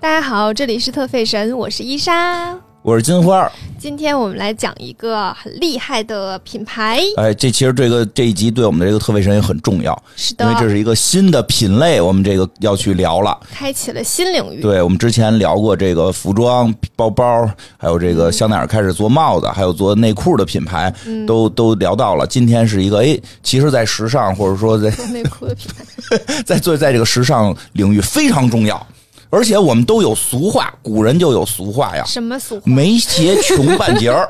[0.00, 2.56] 大家好，这里是特费神，我是伊莎。
[2.80, 7.02] 我是金花，今天我们来讲一个很厉害的品牌。
[7.18, 13.38] 哎，这其实这个这一集对我们的这个特费神也很重要，是的，因为这是一个新的品类，我们这个要去聊了。
[13.52, 14.62] 开启了新领域。
[14.62, 20.90] 对，我们之前聊过这个服装、包包，还有这个香奈儿开始做帽子，还有做内裤的品牌，
[21.26, 22.26] 都都聊到了。
[22.26, 28.86] 今天是一个，哎，其实，在时尚或者说在内裤的品牌， 在做在这个时尚领域非常重要。
[29.30, 32.02] 而且我们都有俗话，古人就有俗话呀。
[32.04, 32.62] 什么俗话？
[32.64, 34.28] 没鞋穷半截儿。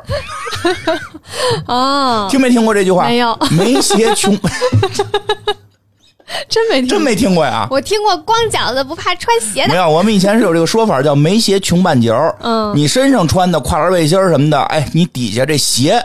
[1.66, 3.08] 哦，听没听过这句话？
[3.08, 3.36] 没有。
[3.50, 4.36] 没鞋穷，
[6.48, 7.66] 真没听，真没听过呀。
[7.70, 9.68] 我听过光脚的不怕穿鞋的。
[9.68, 12.36] 没有，我们以前是有这个说法，叫没鞋穷半截儿。
[12.40, 15.98] 嗯，你身上穿的跨栏背心什么的，哎，你底下这鞋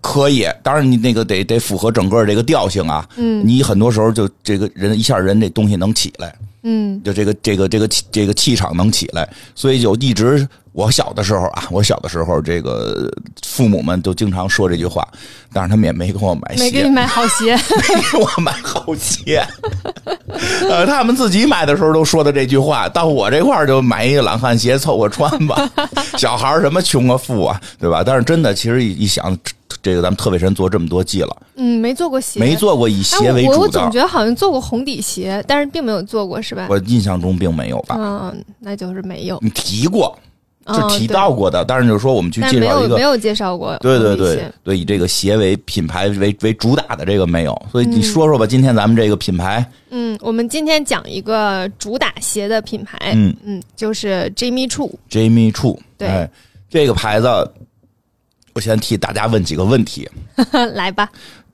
[0.00, 3.06] 可以，当然你那个得得符合整个这个调性啊。
[3.16, 6.34] 嗯，你很多时候就这个人一下人这东西能起来。
[6.68, 13.08] 嗯，就这个这个这个气这个气场能起来，所以就一直我小的时候啊，我小的时候这个
[13.46, 15.06] 父母们都经常说这句话，
[15.52, 19.46] 但是他们也没给我买鞋，没给你买好鞋，没给我买好鞋。
[20.68, 25.70] 呃，他们自己买的时候都说的这句话，到我这块儿就买一个懒汉鞋凑合穿吧。
[26.18, 28.02] 小孩什么穷啊富啊，对吧？
[28.04, 29.38] 但是真的，其实一想。
[29.82, 33.58] 这个咱们特卫神做这么多季了，嗯，没做过鞋，没做过以鞋为主的。
[33.58, 36.66] 我总觉得好像做过红底鞋，但是并没有做过，是吧？
[36.70, 37.96] 我印象中并没有吧？
[37.98, 39.38] 嗯，那就是没有。
[39.42, 40.18] 你提过，
[40.66, 43.76] 就提到过的，但是就是说我们去介绍一个，没有介绍过。
[43.78, 56.28] 对对对对，以这个鞋为品牌为为主打的这个没有，所以你说说吧，今天咱们这个品牌，嗯，我们今天讲一个主打鞋的品牌，嗯嗯，就是 Jimmy Choo，Jimmy Choo，对，
[56.68, 57.28] 这个牌子。
[58.56, 60.08] 我先替大家问几个问题，
[60.72, 61.06] 来吧。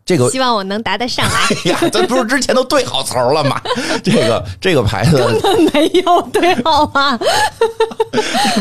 [0.05, 1.41] 这个希望我能答得上来。
[1.67, 3.61] 哎呀，咱不是之前都对好词儿了吗？
[4.05, 7.19] 这个这个牌子根本没有对好啊！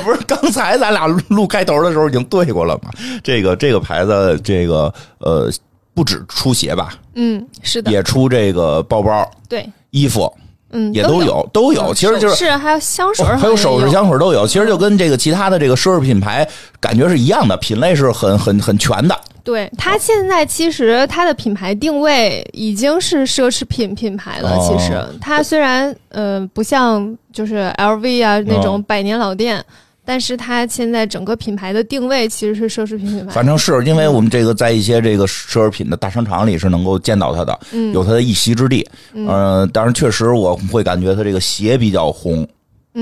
[0.04, 2.90] 不是刚才咱俩录开头的时候已经对过了吗？
[3.24, 5.52] 这个这个牌子，这个呃，
[5.94, 6.96] 不止出鞋吧？
[7.14, 10.32] 嗯，是的，也出这个包包，对，衣服。
[10.72, 14.48] 嗯，也都有，都有，其实就是是还有香水，还有首饰、香水都有。
[14.48, 16.48] 其实就跟这个其他的这个奢侈品牌
[16.80, 19.16] 感觉是一样的，品类是很很很全的。
[19.44, 24.58] 对，它现在其实它的品牌定位已经是奢侈品品牌了。
[24.60, 29.64] 其实它虽然呃不像就是 LV 啊那种百年老店。
[30.04, 37.60] 但是它现在整个品牌的定位其实是奢侈品品牌，反正是因为我们这个在一些这个奢侈品的大商场里是能够见到它的，
[37.94, 38.88] 有它的一席之地。
[39.14, 42.48] 嗯，但是确实我会感觉它这个鞋比较红，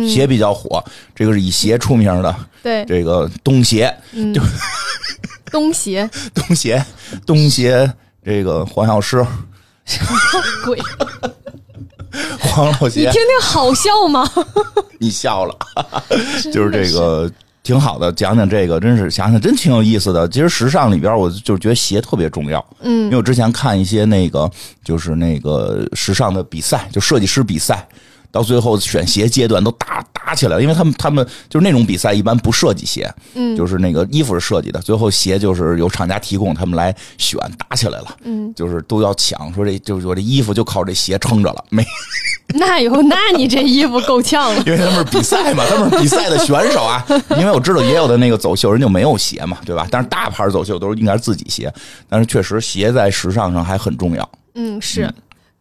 [0.08, 0.84] 鞋比较火，
[1.16, 2.36] 这个是以鞋出名的。
[2.62, 3.96] 对，这个东鞋，
[4.34, 4.42] 就
[5.50, 6.86] 东鞋， 东鞋，
[7.26, 7.90] 东鞋，
[8.24, 9.26] 这个黄药师，
[9.86, 10.10] 什 么
[10.66, 10.78] 鬼？
[12.52, 14.30] 黄老邪，你听听好笑吗？
[15.00, 15.56] 你笑了，
[16.52, 17.32] 就是这个
[17.64, 20.28] 挺好的，讲讲这个，真是想想真挺有意思的。
[20.30, 22.64] 其实时尚里边，我就觉得鞋特别重要。
[22.82, 24.50] 嗯，因为我之前看一些那个，
[24.84, 27.88] 就是那个时尚的比赛，就设计师比赛。
[28.32, 41.84] 到最后选鞋阶段都打打起来了，因为他们他们就是那种比赛一般不设计鞋，嗯，就是那个衣服是设计的，最后鞋就是由厂家提供，他们来选，打起来了，嗯，就是都要抢，说这就是我这衣服就靠这鞋撑着了，没，
[42.50, 49.88] 那有那你这衣服够呛了， 因为他们是比赛嘛，他们是比赛的选手啊，因为我知道也有的那个走秀人就没有鞋嘛，对吧？
[49.90, 51.74] 但是大牌走秀都是应该是自己鞋，
[52.08, 55.12] 但是确实鞋在时尚上还很重要，嗯，是。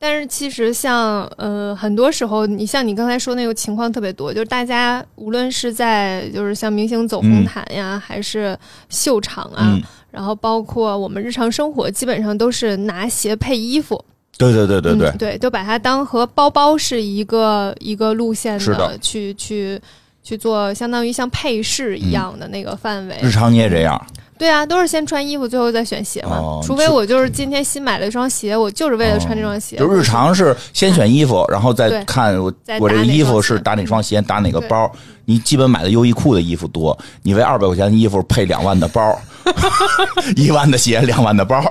[0.00, 8.56] 但是其实像呃很多时候，你像你刚才说那个情况特别多，就是大家无论是在就是像明星走红毯呀，还是
[8.88, 9.76] 秀场啊，
[10.10, 14.04] 然后包括我们日常生活，基本上都是拿鞋配衣服。
[14.36, 19.80] 对对对对对，对，都把它当和包包是一个一个路线的去去
[20.22, 23.16] 去做，相当于像配饰一样的那个范围。
[23.20, 24.00] 日常你也这样。
[24.38, 26.60] 对啊，都是先穿衣服，最后再选鞋嘛。
[26.62, 29.76] 除非我就是今天新买了一双鞋，我就是为了穿这双鞋。
[29.76, 34.90] 就日常是先选衣服，然后再看我我这个衣服是搭哪双鞋，搭哪个包。
[35.24, 39.20] 你基本买的优衣库的衣服多，你为二百块钱的衣服配两万的包，
[40.36, 41.62] 一万的鞋，两万的包。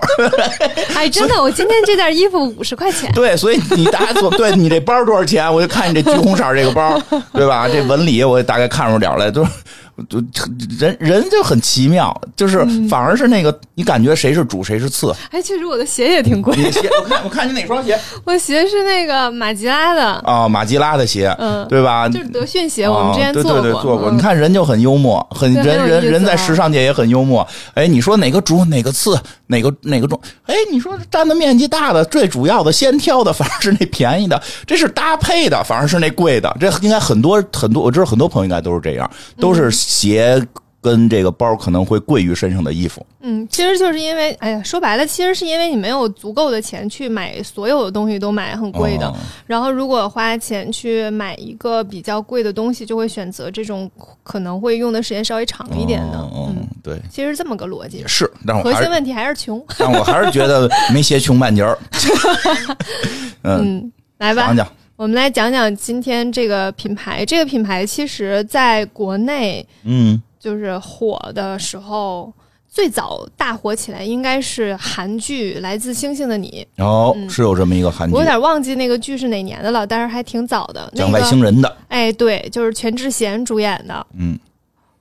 [0.94, 3.12] 哎，真的，我今天这件衣服五十块钱。
[3.13, 5.52] 对，所以你大概做， 对你这包多少钱？
[5.52, 7.02] 我就看你这橘红色这个包，
[7.34, 7.68] 对吧？
[7.68, 9.44] 这纹理我也大概看出点来，都。
[10.08, 10.22] 就
[10.78, 15.12] 人人就很奇妙，就是反而是那个你感觉谁是主谁是次。
[15.32, 16.56] 哎，确实我的鞋也挺贵。
[16.56, 18.00] 你鞋，我看我看你哪双鞋？
[18.24, 22.08] 我鞋是那个马吉拉的啊，马吉拉的鞋，嗯，对吧？
[22.08, 24.12] 就是德训鞋，我们之前做过，做过。
[24.12, 27.46] 你看人就很幽默，很人人人在时尚界也很幽默。
[27.74, 30.20] 哎，你说哪个主哪个次，哪个哪个重？
[30.46, 36.56] 哎，你说占的面积大的，最主要的先挑的 反而是那便宜的，这是搭配的，反而是那贵的。
[36.60, 39.10] 这应该很多很多，我知道很多朋友应该都是这样，
[39.40, 39.72] 都是。
[39.88, 40.45] 鞋
[40.81, 43.06] 跟这个包可能会贵于身上的衣服。
[43.22, 49.13] 嗯，其实就是因为，哎呀，说白了，其实是因为你没有足够的钱去买所有的东西都买很贵的。
[49.45, 53.89] 然后，如果花钱去买一个比较贵的东西，就会选择这种
[54.24, 56.19] 可能会用的时间稍微长一点的。
[56.36, 58.04] 嗯，对，其实这么个逻辑。
[58.06, 59.66] 是，但核心问题还是穷。
[59.78, 61.78] 但我还是觉得没鞋穷半截儿。
[63.44, 64.68] 嗯，来吧，讲讲。
[64.98, 67.24] 我们来讲讲今天这个品牌。
[67.24, 72.34] 这个品牌其实在国内，嗯，就是火的时候，
[72.68, 76.68] 最早大火起来应该是韩剧《来自星星的你》。
[76.84, 80.92] 哦，是有这么一个韩剧，我有点忘记那个剧是哪年的了，但是还挺早的。
[80.96, 81.78] 讲外星人的。
[81.90, 84.08] 哎，对，就是全智贤主演的。
[84.18, 84.38] 嗯。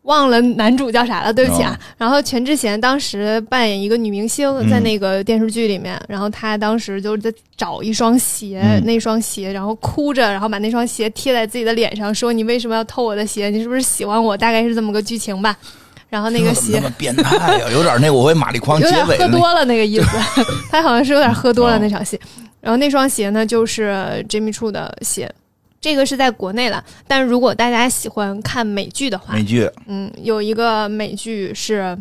[0.07, 1.79] 忘了男主叫啥了，对不起啊。
[1.99, 13.51] 然后全智贤当时扮演一个女明星，在那个电视剧里面，然后她当时就在找一双鞋，那双鞋，然后哭着，然后把那双鞋贴在自己的脸上，说：“你为什么要偷我的鞋？
[13.51, 15.57] 你是不是喜欢我？”大概是这么个剧情吧。
[16.09, 20.07] 然后那个鞋那么变态呀，有点那我为玛丽狂结尾喝多了那个意思，
[20.71, 22.19] 他好像是有点喝多了那场戏。
[22.61, 25.29] 然后那双鞋呢，就是 Jimmy Choo 的鞋。
[25.87, 31.97] 这个是在国内了，但如果大家喜欢看美剧的话，美剧，嗯，有一个美剧是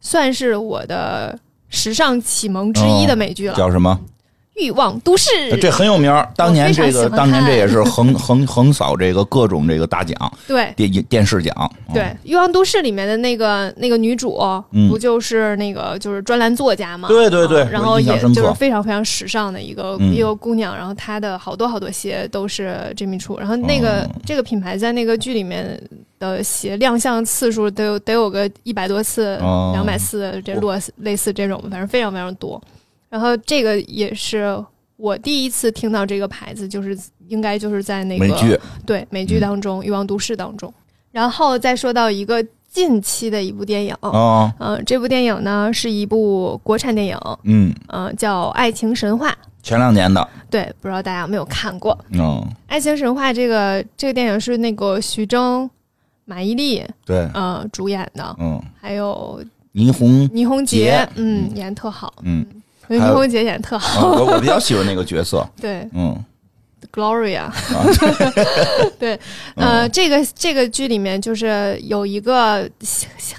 [0.00, 1.36] 算是我的
[1.68, 3.98] 时尚启蒙之一的美剧了，叫什么？
[4.58, 5.28] 欲望都市，
[5.60, 10.16] 这很有名当年这个，当年这也是横横横扫这个各种这个大奖，
[10.46, 11.70] 对电电视奖。
[11.94, 14.38] 对，欲望都市里面的那个那个女主，
[14.88, 17.08] 不就是那个就是专栏作家吗？
[17.08, 17.66] 对对对。
[17.70, 25.80] 然后也就是非常非常时尚的一个一个姑娘，然后她的好多好多鞋都是 Jimmy Choo，然后那个这个品牌在那个剧里面
[26.18, 29.36] 的鞋亮相次数得有得有个一百多次，
[29.72, 32.60] 两百次，这落类似这种，反正非常非常多。
[33.08, 34.62] 然后这个也是
[34.96, 36.96] 我第一次听到这个牌子，就是
[37.28, 38.58] 应该就是在那个美剧。
[38.84, 40.72] 对美剧当中《欲望都市》当中。
[41.10, 47.74] 然后再说到一个近期的一部电影啊，嗯，这部电影呢是一部国产电影，嗯。
[47.88, 49.30] 嗯，叫《爱情神话》，
[49.62, 51.98] 前两年的，对，不知道大家有没有看过？
[52.10, 52.20] 嗯，
[52.66, 55.68] 《爱情神话》这个这个电影是那个徐峥、
[56.26, 57.28] 马伊琍对。
[57.32, 62.46] 嗯主演的，嗯，还有倪虹倪虹洁，嗯，演特好，嗯。
[62.88, 65.46] 倪虹洁演的特好，我我比较喜欢那个角色。
[65.60, 66.16] 对，嗯
[66.92, 67.50] ，Gloria，
[68.98, 69.18] 对，
[69.56, 72.68] 呃，这个这个剧里面就是有一个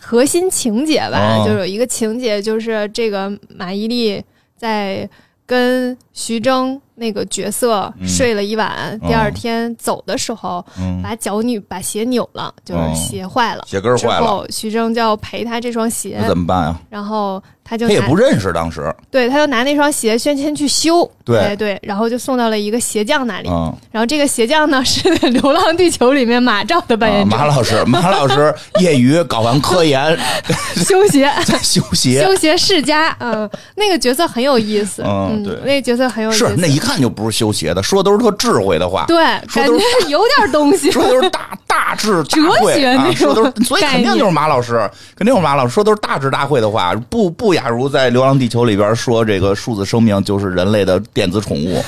[0.01, 4.22] 核心情节吧，就有一个情节，就是这个马伊琍
[4.56, 5.10] 在
[5.46, 6.81] 跟徐峥。
[7.00, 10.62] 那个角色睡了一晚，第二天走的时候，
[11.01, 14.45] 把脚扭，把鞋扭了，就是鞋坏了，鞋跟坏了。
[14.50, 16.75] 徐峥就要赔他这双鞋，那怎么办呀？
[16.89, 21.56] 然后他就他也不认识当时，对，他就拿那双鞋先先去修，对。
[21.56, 23.48] 对，然后就送到了一个鞋匠那里。
[23.94, 30.19] 然后这个鞋匠呢是《流浪地球》里面马照的扮演者，马老师，马老师业余搞完科研，
[30.75, 33.16] 修鞋，在修鞋，修鞋世家。
[33.21, 37.00] 嗯，那个角色很有意思，嗯，对，那个角色很有意思，是那一看。
[37.00, 39.18] 就不是修鞋的，说的都是特智慧的话，对，
[39.54, 39.80] 感觉
[40.10, 42.42] 有点东西， 说的都是大大智哲
[42.74, 51.81] 学那种，所以肯定就是马老师，肯定是马老师说都是大智大慧的话，不不亚如在《流浪地球》里边说这个数字生命就是人类的电子宠物，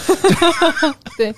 [1.17, 1.35] 对。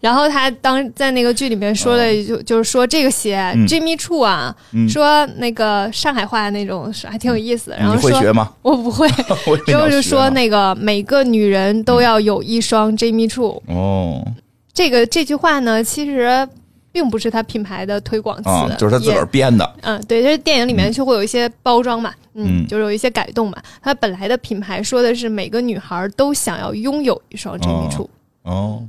[0.00, 4.54] 然后他当在那个剧里面说的就就是说这个鞋 Jimmy Choo 啊，
[4.86, 7.78] 说那个上海话那种还挺有意思的。
[7.78, 8.50] 然后会学吗？
[8.60, 9.08] 我不会。
[9.66, 13.60] 就是说那个每个女人都要有一双 Jimmy Choo。
[13.68, 14.26] 哦，
[14.72, 16.48] 这个这句话呢，其实
[16.90, 19.74] 并不是他品牌的推广词，就是他自个儿编的。
[19.82, 23.58] 嗯，对，就是电影里面就会有一些包装嘛，嗯，就是有一些改动嘛。
[23.80, 28.08] 他本来的品牌说的是每个女孩都想要拥有一双 Jimmy Choo。
[28.42, 28.82] 哦。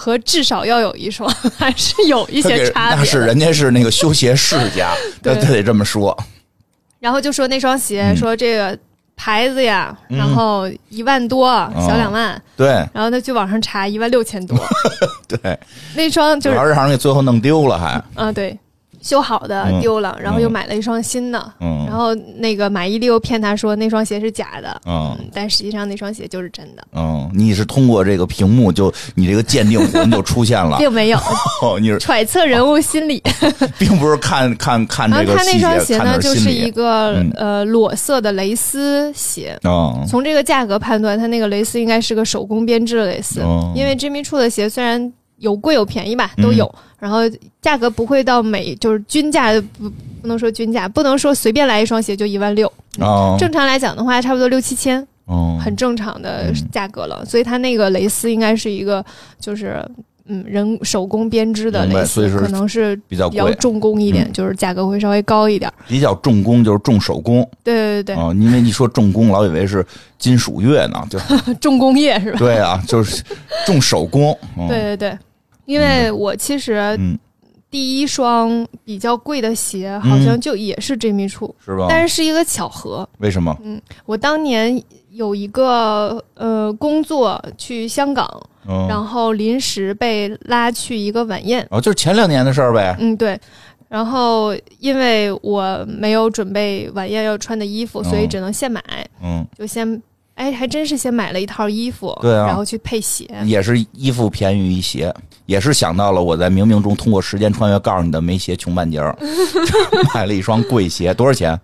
[0.00, 2.98] 和至少要有一双，还是有一些差别。
[3.00, 6.16] 那是人家是那个修鞋世家， 他他得这么说。
[7.00, 8.78] 然后就说那双鞋，说这个
[9.18, 12.40] 牌子呀，然后一万多，小两万。
[12.56, 12.68] 对。
[12.94, 14.56] 然后他去网上查，一万六千多。
[15.28, 15.58] 对。
[15.96, 18.02] 那双就是让人给最后弄丢了，还。
[18.14, 18.56] 啊，对。
[19.00, 20.52] 修好的嗯丢了，然后又嗯。
[20.52, 21.84] 买了一双新的，嗯。
[21.86, 25.16] 然后那个马伊琍又骗他说那双鞋是假的，嗯。
[25.18, 31.18] 嗯，但实际上那双鞋就是真的，嗯，你是通过这个屏幕就你这个鉴定魂就出现了， 并没有。
[31.62, 33.22] 哦， 你是揣测人物心理。
[33.78, 36.70] 并不是看看看这个他那双鞋呢，就是是一。
[36.70, 37.32] 个嗯。
[37.36, 39.58] 呃裸色的蕾丝鞋。
[39.64, 40.04] 嗯。
[40.06, 47.20] 从这个价格判断，它那个蕾丝应该是个手工编织的蕾丝，嗯因为 Jimmy Choo 的鞋虽然有贵有便宜吧，嗯都有，然后
[47.62, 49.88] 价格不会到每就是均价不
[50.22, 57.24] 不能说均价，不能说随便来一双鞋就一万六，哦正常来讲的话，差不多六七千，哦，很正常的嗯价格了。
[57.24, 59.04] 所以它那个蕾丝应该是一个
[59.38, 59.80] 就是
[60.26, 65.72] 嗯人手工编织的蕾丝，可能是比较，比较重工一点，嗯就是价格会稍微高一点。
[65.86, 69.86] 比较重工就是重手工对对对啊，因为一说重工，老以为是
[70.18, 71.18] 金属乐呢，就，
[71.60, 72.38] 重工业是吧？
[72.40, 73.22] 对啊，就是
[73.64, 74.36] 重手工。
[74.58, 75.18] 嗯对对对，
[75.68, 77.18] 因为我其实嗯，
[77.70, 81.86] 第一双比较贵的鞋好像就也是 Jimmy Choo，、是吧？
[81.90, 83.06] 但是是一个巧合。
[83.18, 83.54] 为什么？
[83.62, 88.26] 嗯我当年有一个呃工作去香港，
[88.66, 92.96] 嗯，然后临时被拉去一个晚宴，哦，就是前两年的事儿呗。
[92.98, 93.38] 嗯对。
[93.90, 98.82] 然后，因为我没有准备晚宴要穿的衣服，所以哦只能现买，
[99.22, 100.02] 嗯，就先，
[100.38, 103.28] 哎，还真是先买了一套衣服，对啊然后去配鞋。
[103.44, 105.12] 也是衣服便宜于鞋，
[105.46, 109.18] 也是想到了我在冥冥中通过时间穿越告诉你的没鞋穷半截儿，
[110.14, 111.60] 买了一双贵鞋，多少钱？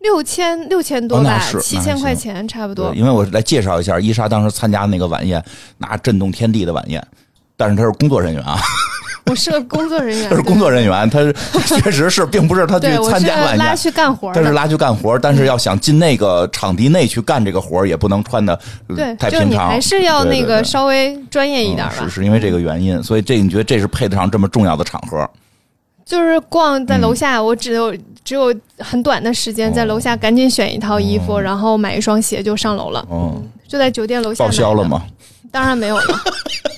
[0.00, 2.94] 六千六千多吧哦，七千块钱差不多，。
[2.94, 5.42] 因为我来介绍一下，伊莎当时参加那个晚宴，
[5.78, 7.02] 那震动天地的晚宴，
[7.56, 8.58] 但是他是工作人员啊，
[9.30, 11.20] 我是个工作人员，他是工作人员，他
[11.64, 13.58] 确实是，并不是他去参加晚宴。
[13.58, 14.34] 拉去干活的。
[14.34, 19.68] 他是拉去干活，但是要想进那个场地内去干这个活儿，也不能穿的对，就是你太平常。
[19.68, 21.94] 还是要那个稍微专业一点吧。
[22.00, 25.28] 嗯是是因为这个原因，所以这你觉得这是配得上这么重要的场合？
[26.04, 33.06] 就是逛在嗯楼下，我只有只有很短的时间，在楼下赶紧选一套衣服，哦然后买一双鞋就上楼了。
[33.10, 34.84] 嗯，就在酒店楼下报销了？
[34.84, 35.04] 吗？
[35.52, 36.04] 当然没有了。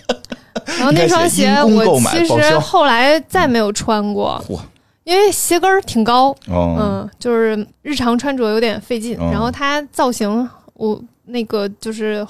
[0.78, 4.58] 然后那双鞋我其实后来再没有穿过，嚯，
[5.04, 9.16] 因为鞋跟儿挺高，哦，嗯，就是日常穿着有点费劲。
[9.18, 12.26] 嗯然后它造型，我那个就是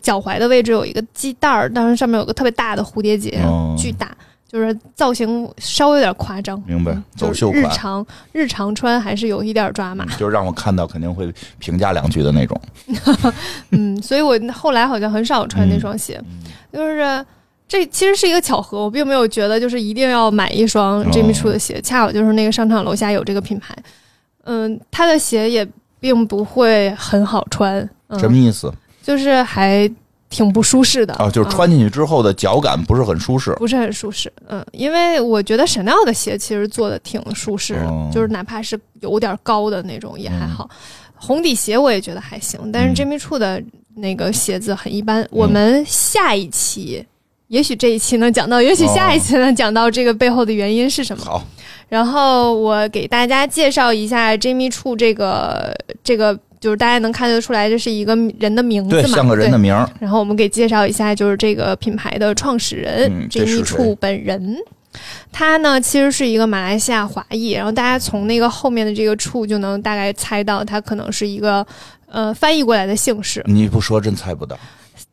[0.00, 4.16] 脚踝的位置有一个系带儿，当时上面有个特别大的蝴蝶结，哦巨大，
[4.52, 6.62] 就是造型稍微有点夸张。
[6.66, 12.60] 明白嗯，走秀款，日常日常穿还是有一点抓马，就是让我看到肯定会评价两句的那种。
[13.70, 16.42] 嗯，所以我后来好像很少穿那双鞋，嗯
[16.72, 17.24] 就是
[17.66, 23.74] 这其实是一个巧合，我并没有觉得就是一定要买一双哦 Jimmy Choo 的鞋，恰好就是那个商场楼下有这个品牌，
[24.44, 25.66] 嗯，他的鞋也
[25.98, 27.80] 并不会很好穿，
[28.18, 28.70] 什么嗯，意思？
[29.02, 29.90] 就是还
[30.32, 33.52] 挺不舒适的啊，就是嗯穿进去之后的脚感不是很舒适。
[33.52, 40.68] 不是很舒适，嗯，因为我觉得 Chanel 的鞋其实做的挺舒适的，哦就是哪怕是有点高的那种也还好。
[41.14, 43.62] 红底鞋我也觉得还行，但是嗯 Jimmy Choo 的
[43.94, 45.24] 那个鞋子很一般。
[45.30, 47.04] 我们下一期，
[47.48, 51.24] 也许这一期能讲到，也许下一期能讲到这个背后的原因是什么。
[51.24, 51.44] 好，
[51.88, 59.90] 然后我给大家介绍一下 Jimmy Choo 这个这个，就是大家能看得出来，这是一个人的名字对，嘛，像个人的名儿。
[59.98, 64.56] 然后我们给介绍一下，就是这个品牌的创始人嗯这是 Jimmy 谁？Choo 本人。
[65.32, 71.66] 他呢其实是一个马来西亚华裔，然后大家从那个后面的这个 Choo 就能大概猜到，他可能是一个
[72.06, 74.56] 呃翻译过来的姓氏，你不说真猜不到。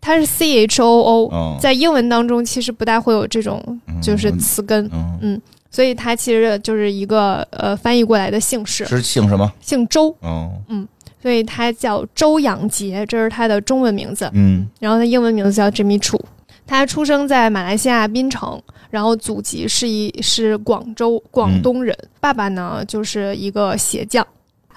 [0.01, 3.61] 他是 C H O O，、嗯，在英文当中其实不大会有这种
[4.01, 4.89] 就是词根，
[5.21, 5.41] 嗯，
[5.71, 9.51] 所以他其实就是一个呃翻译过来的姓氏，是姓什么？
[9.61, 10.87] 姓周，嗯
[11.21, 14.29] 所以他叫周养杰，这是他的中文名字。
[14.33, 14.67] 嗯。
[14.79, 16.19] 然后他英文名字叫 Jimmy Choo，
[16.65, 24.25] 他出生在马来西亚槟城，然后祖籍是一是广州广东人，爸爸呢就是一个鞋匠，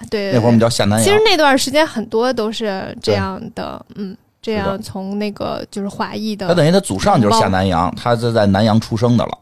[0.09, 1.03] 对那会儿我们叫下南洋。
[1.03, 9.37] 其实那段时间很多都是这样的，嗯，这样从那个就是华裔的，他等于他祖上就是下南洋，他是在南洋出生的了。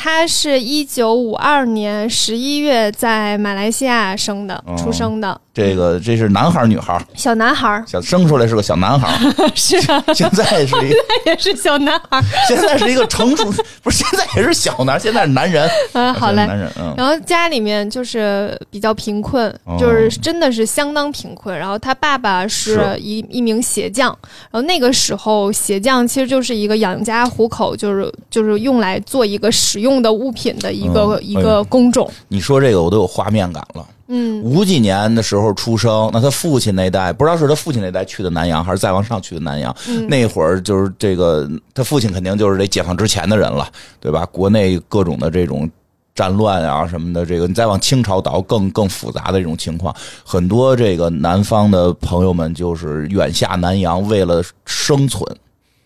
[0.00, 4.76] 他是一九五二年十一月在马来西亚生的，哦。
[4.78, 5.38] 出生的。
[5.52, 7.02] 这个这是男孩儿女孩儿？
[7.16, 13.52] 小男孩儿，小生出来是个小男孩儿， 是啊，现在是一个 也是小男孩儿，现在是一个成熟，
[13.82, 15.68] 不是现在也是小男，现在是男人。
[15.94, 16.46] 嗯，好嘞。
[16.46, 16.94] 男人，嗯。
[16.96, 19.76] 然后家里面就是比较贫困，哦。
[19.80, 21.58] 就是真的是相当贫困。
[21.58, 22.96] 然后他爸爸是是。
[23.00, 24.16] 一一名鞋匠，
[24.50, 32.10] 然后那个时候鞋匠其实就是一个养家糊口，就是就是用来做一个使用的物品的一个、嗯一个工种。
[32.28, 33.86] 你说这个我都有画面感了。
[34.10, 39.74] 嗯，五几年的时候出生，那他父亲那代不知道是他父亲那代去的南洋，还是再往上去的南洋。
[39.86, 43.68] 嗯那会儿就是这个，他父亲肯定就是这解放之前的人了，
[44.00, 44.24] 对吧？
[44.32, 45.70] 国内各种的这种
[46.14, 55.22] 战乱啊什么的，这个你再往清朝倒更更复杂的这种情况，很多这个南方的朋友们就是远下南洋，为了生存。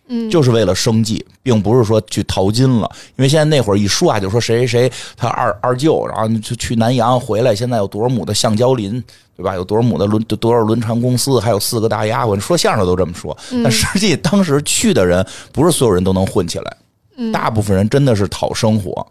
[0.09, 2.91] 嗯，就是为了生计，并不是说去淘金了。
[3.17, 9.03] 因为现在那会儿一说啊，就说谁谁谁他二二舅，然后就去南洋回来，现在有多少亩的橡胶林，
[9.37, 9.55] 对吧？
[9.55, 13.37] 有多少亩的轮多少轮船公司，还有四个大丫鬟，说相声都这么说。
[13.63, 16.77] 但实际当时去的人，不是所有人都能混起来，
[17.33, 19.07] 大部分人真的是讨生活。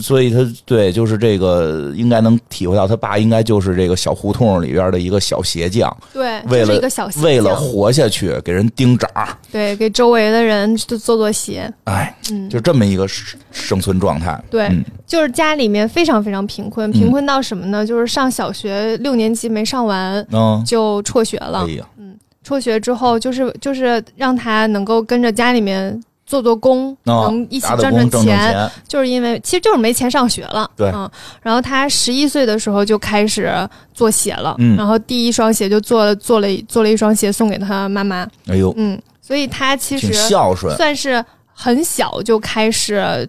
[0.00, 9.08] 所以他对，就是这个应该能体会到，他爸应该就是这个小胡同里边的一个小鞋匠，对，为了一个小鞋为了活下去，给人钉爪，
[9.52, 12.16] 对，给周围的人做做鞋，哎，
[12.50, 13.06] 就这么一个
[13.52, 14.42] 生存状态。
[14.50, 14.68] 对，
[15.06, 17.86] 就是家里面非常非常贫困，贫困到什么呢？
[17.86, 20.26] 就是上小学六年级没上完，
[20.66, 21.66] 就辍学了。
[21.98, 26.02] 嗯，辍学之后，就是就是让他能够跟着家里面。
[26.26, 30.68] 做做工，能一起赚赚钱，就是因为其实就是没钱上学了。
[30.74, 31.08] 对，嗯，
[31.42, 33.52] 然后他十一岁的时候就开始
[33.92, 38.26] 做鞋了，嗯，然后第一双鞋就做了做了做了一双鞋送给他妈妈。
[38.46, 43.28] 哎呦，嗯，所以他其实孝顺，算是很小就开始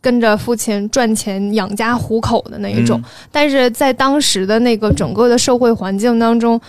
[0.00, 3.00] 跟着父亲赚钱养家糊口的那一种。
[3.30, 6.60] 但是在当时的那个整个的社会环境当中。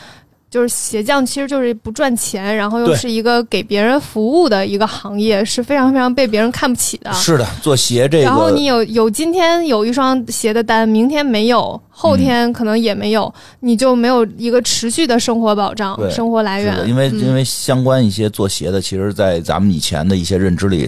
[0.53, 7.11] 就是鞋匠，其实就是不赚钱，然后又是一个给别人服务的一个行业，是非常非常被别人看不起的。
[7.11, 8.25] 是的，做鞋这个。
[8.25, 16.87] 然后你有有今天有一双鞋的单，明天没有，后天可能也没有，你就没有一个持续的生活保障、生活来源。
[16.87, 20.87] 因为因为相关一些做鞋的，其实，在咱们以前的一些认知里。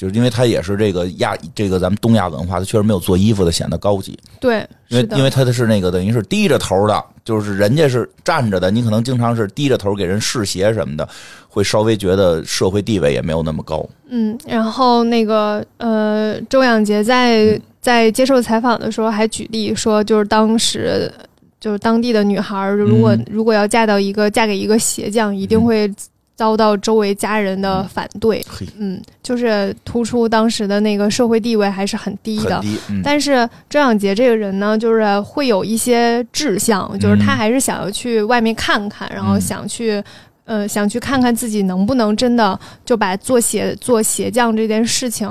[0.00, 4.18] 就是因为它也是这个亚这个咱们东亚文化，它确实没有做衣服的显得高级。
[4.40, 11.06] 对，因为因为它的是那个等于是低着头的，就是人家是站着的，你可能经常是低着头给人试鞋什么的，
[11.50, 13.86] 会稍微觉得社会地位也没有那么高。
[14.08, 21.12] 嗯，然后那个呃，周仰杰在在接受采访的时候还举例说，就是当时
[21.60, 25.92] 就是当地的女孩，如果如果要嫁到一个嫁给一个鞋匠，一定会。
[26.40, 28.42] 遭到周围家人的反对，
[28.78, 32.58] 嗯，就是突出当时的那个社会地位还是很低的。
[33.04, 40.02] 但是周仰杰这个人呢，就是会有一些志向，就是他还是想要去外面看看，然后想去，
[40.44, 45.28] 呃，想去看看自己能不能真的就把做鞋做鞋匠这件事情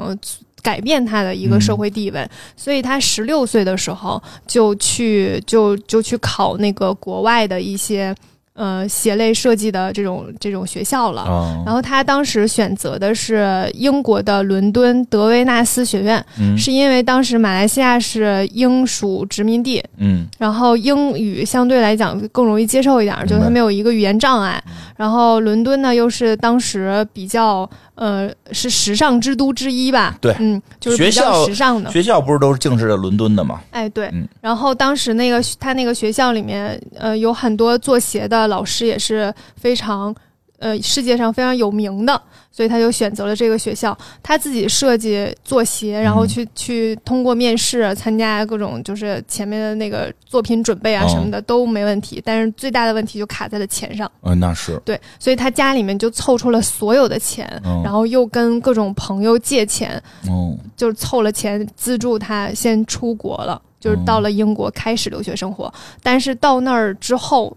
[0.61, 2.29] 改变他的一个社会地位。
[2.55, 8.15] 所以他十六岁的时候就去就就去考那个国外的一些。
[8.59, 11.23] 呃，鞋类设计的这种这种学校了，
[11.65, 16.21] 然后他当时选择的是英国的伦敦德维纳斯学院，
[16.57, 24.61] 是因为当时马来西亚是英属殖民地，嗯，然后英语相对来讲更容易接受一点，就是他没有一个语言障碍，
[24.97, 27.69] 然后伦敦呢又是当时比较。
[27.99, 30.17] 呃，是时尚之都之一吧？
[30.21, 33.59] 对，嗯，就是比较时尚的学校，不是都是净是在伦敦的吗？
[33.71, 34.09] 哎，对。
[34.41, 40.15] 然后当时那个他那个学校里面，呃，有很多做鞋的老师也是非常。
[40.59, 43.97] 呃，世界上非常有名的，所以他就选择了这个学校。
[44.21, 52.21] 他自己设计做鞋，然后去去通过面试，参加各种就是前面的那个作品准备啊什么的都没问题。
[52.25, 54.11] 但是最大的问题就卡在了钱上。
[54.21, 57.49] 嗯，那是对，所以他家里面就凑出了所有的钱，
[57.83, 65.73] 然后又跟各种朋友借钱，哦，就是凑了钱资助他先出国了，就是到了英国开始留学生活。
[66.03, 67.55] 但是到那儿之后。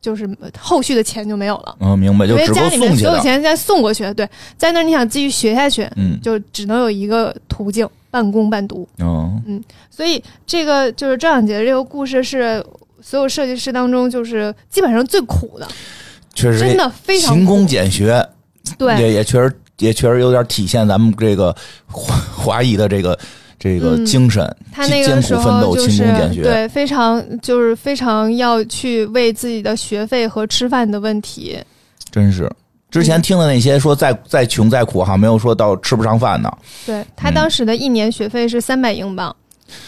[0.00, 0.28] 就是
[0.58, 12.64] 后续的钱就没有了，嗯，明白，就因为家里面所有钱再送过去，对，在那儿你想继续学下去，嗯，就只能有一个途径，半工半读，哦，嗯，所以这个就是赵小杰这个故事是
[13.00, 15.66] 所有设计师当中就是基本上最苦的，
[16.34, 18.24] 确实真的非常勤工俭学，
[18.78, 21.54] 对，也也确实也确实有点体现咱们这个
[21.86, 23.18] 华华裔的这个。
[23.66, 26.04] 这个精神，他那个时候就是
[26.42, 31.58] 对非常就是非常要去为自己的学费和吃饭的问题，
[32.10, 32.48] 真是。
[32.88, 36.58] 之前听的那些说再再穷再苦哈，没有说到吃不上饭的。
[36.86, 39.34] 对他当时的一年学费是三百英镑，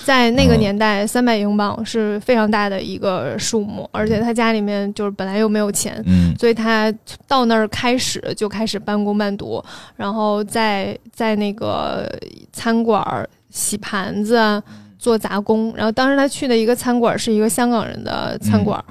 [0.04, 6.92] 在那个年代三百英镑是非常大的一个数目，而且他家里面就是本来又没有钱，嗯，所以他
[7.26, 9.64] 到那儿开始就开始半工半读，
[9.96, 12.10] 然后在在那个
[12.52, 13.26] 餐馆。
[13.50, 14.62] 洗盘子，
[14.98, 18.82] 做杂工，然后当时他去的一个餐馆是一个香港人的餐馆。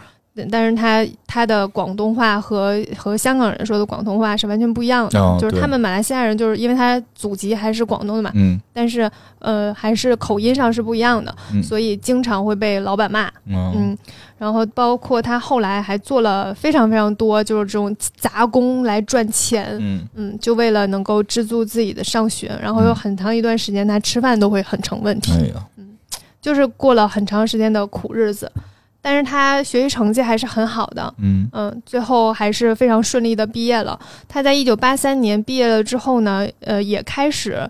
[0.52, 13.98] 但是他他的广东话和和香港人说的广东话是完全不一样的，就是他们马来西亚人就是因为他祖籍还是广东的嘛，嗯，但是呃还是口音上是不一样的，所以经常会被老板骂，嗯，
[14.38, 25.56] 然后包括他后来还做了非常非常多就是这种杂工来赚钱，嗯嗯，就为了能够资助自己的上学，然后有很长一段时间他吃饭都会很成问题，哎呀。
[26.40, 28.50] 就是过了很长时间的苦日子。
[29.08, 31.48] 但是他学习成绩还是很好的，嗯。
[31.54, 33.98] 嗯，最后还是非常顺利的毕业了。
[34.28, 37.66] 他在一九八三年毕业了之后呢，呃，也开始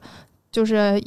[0.51, 0.99] 就是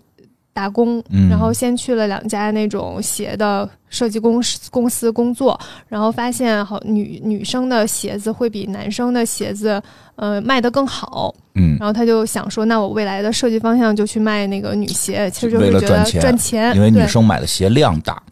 [0.52, 1.28] 打工，嗯。
[1.28, 9.82] 然后先去了两家那种鞋的设计公司公司工作，然后发现好女女生的鞋子会比男生的鞋子
[10.14, 18.22] 呃卖得更好，嗯，然后他就想说，那我未来的设计方向就去卖那个女鞋，其实就是觉得了赚钱赚钱，因为女生买的鞋量大，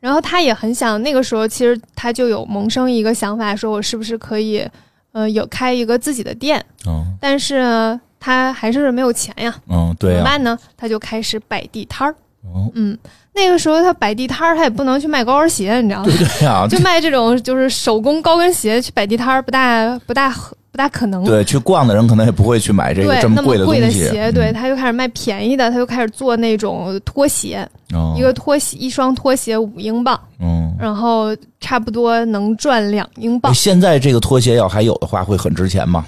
[0.00, 4.66] 然后他也很想，那个时候其实他就有萌生一个想法，说我是不是可以，
[5.12, 6.64] 呃，有开一个自己的店？
[6.86, 10.58] 嗯但是呢，他还是没有钱呀，嗯，怎对怎、么办呢？
[10.76, 12.14] 他就开始摆地摊儿。
[12.42, 12.96] 哦，嗯，
[13.34, 16.06] 那个时候他摆地摊儿，他也不能去卖高跟鞋，你知道吗？
[16.06, 20.30] 对对呀、就卖这种就是手工高跟鞋去摆地摊儿，不大不大
[20.70, 21.24] 不大可能。
[21.24, 23.80] 对，去逛的人可能也不会去买这个，这么贵的东西。
[23.80, 33.54] 贵鞋，对，嗯他就开始卖便宜的，他就开始做那种拖鞋，哦一个拖鞋一双拖鞋五英镑，嗯，然后差不多能赚两英镑哎。
[33.54, 36.04] 现在这个拖鞋要还有的话，会很值钱吗？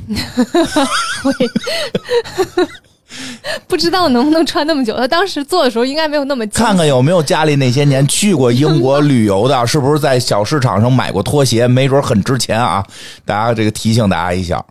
[1.22, 1.33] 会，
[3.66, 4.96] 不知道能不能穿那么久。
[4.96, 11.66] 他当时做的时候应该没有那么看看有没有家里那些年去过英国旅游的，是不是在小市场上买过拖鞋？
[11.66, 12.85] 没准很值钱啊！
[13.25, 14.64] 大家这个提醒大家一下。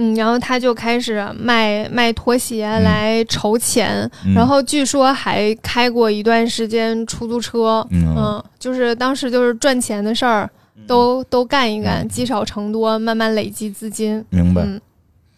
[0.00, 7.84] 嗯，然后他就开始卖卖拖鞋来筹钱，嗯然后据说还开过一段时间出租车。
[7.90, 10.48] 嗯就是当时就是赚钱的事儿
[10.86, 14.24] 都都干一干，积少成多，慢慢累积资金。
[14.30, 14.80] 明白，嗯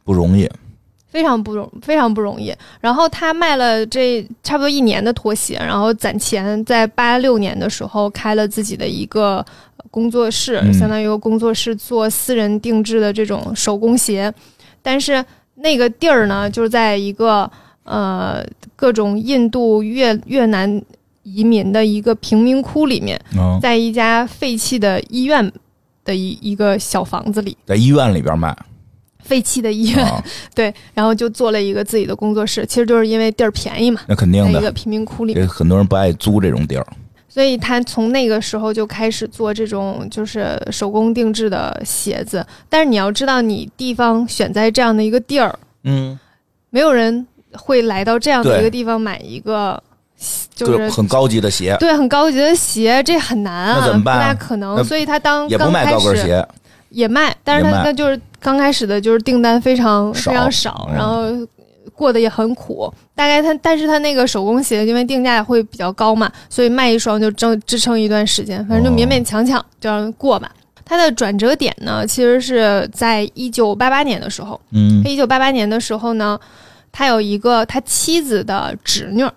[0.04, 0.46] 不容易。
[1.11, 2.55] 非常不容非常不容易。
[2.81, 9.44] 然后他卖了这差不多一年的拖鞋，然后攒钱，在八六年的时候开了自己的一个
[9.90, 14.33] 工作室，嗯相当于一个工作室做私人定制的这种手工鞋。
[14.81, 15.23] 但是
[15.57, 17.51] 那个地儿呢，就是在一个
[17.83, 18.42] 呃
[18.77, 20.81] 各种印度越越南
[21.23, 25.53] 移民的一个贫民窟里面，嗯，在一家废弃的医院
[26.05, 27.57] 的一一个小房子里。
[27.66, 28.57] 在医院里边卖
[29.30, 30.20] 废弃的医院，啊，
[30.52, 34.72] 对，然后就做了一个自己的工作室，其实就是因为地儿便宜嘛，那肯定的在一个。
[34.72, 36.84] 贫民窟里，这很多人不爱租这种地儿。
[37.28, 42.44] 所以他从那个时候就开始做这种就是手工定制的鞋子。
[42.68, 46.18] 但是你要知道，你地方选在这样的一个地儿，嗯，
[46.70, 49.80] 没有人会来到这样的一个地方买一个，
[50.54, 54.82] 就是很高级的鞋，对很高级的鞋，这很难啊，那怎么办不大可能。
[54.82, 56.44] 所以他当高跟鞋。
[56.90, 60.94] 也卖，但是他那就是刚开始的，就是订单非常非常少，嗯。
[60.94, 61.24] 然后
[61.94, 62.92] 过得也很苦。
[63.14, 70.50] 大概他，但是他那个手工鞋，因为定价会比较高嘛，所以卖一双就挣支撑一段时间，反正就勉勉强强就让过吧。
[70.85, 74.61] 他的转折点呢，其实是在一九八八年的时候。
[74.72, 76.38] 嗯，一九八八年的时候呢，
[76.90, 79.33] 他有一个他妻子的侄女儿，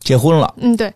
[0.00, 0.90] 结婚了，嗯，对，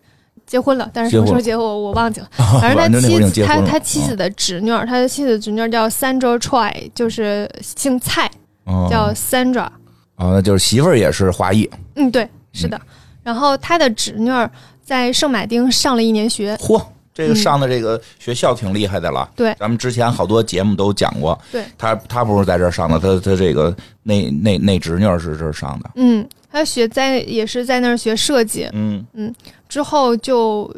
[0.50, 2.28] 结婚了，但是什么时候结婚我我忘记了。
[2.60, 3.60] 反正他妻子，他。
[3.64, 8.28] 他妻子的侄女儿，他的妻子侄女儿叫 Sandra Choi，就是姓蔡，
[8.66, 9.68] 嗯叫 Sandra。
[10.16, 11.70] 啊，那就是媳妇儿也是华裔。
[11.94, 12.80] 嗯，对，是的。
[13.22, 14.50] 然后他的侄女儿
[14.82, 16.82] 在圣马丁上了一年学，嚯，
[17.14, 19.30] 这个嗯上的这个学校挺厉害的了。
[19.36, 21.40] 对咱们之前好多节目都讲过。
[21.52, 25.90] 对，他他不是在这儿上的，他他这个那那那侄女儿是这儿上的。
[25.94, 29.32] 嗯，他学在也是在那儿学设计，嗯嗯
[29.70, 30.70] 之后就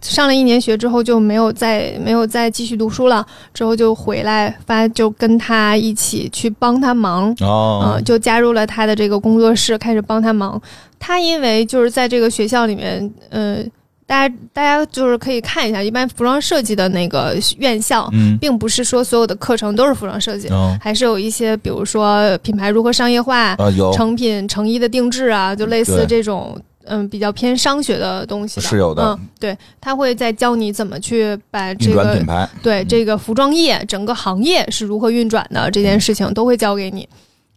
[0.00, 10.60] 上了一年学之后就没有再没有再继续读书了，之后就回来发就跟他一起去帮他忙，哦嗯，，就加入了他的这个工作室，开始帮他忙。
[11.00, 13.58] 他因为就是在这个学校里面，呃，
[14.06, 26.56] 大家大家就是可以看一下，一般服装设计的那个院校，嗯并不是说所有的课程都是服装设计，哦还是有一些，比如说品牌如何商业化、啊有成品成衣的定制啊，就类似这种。
[26.88, 32.48] 嗯，比较偏商学的东西的是有的嗯，对，他会在教你怎么去把这个品牌。
[32.62, 37.08] 对这个服装业整个行业是如何运转的这件事情都会教给你。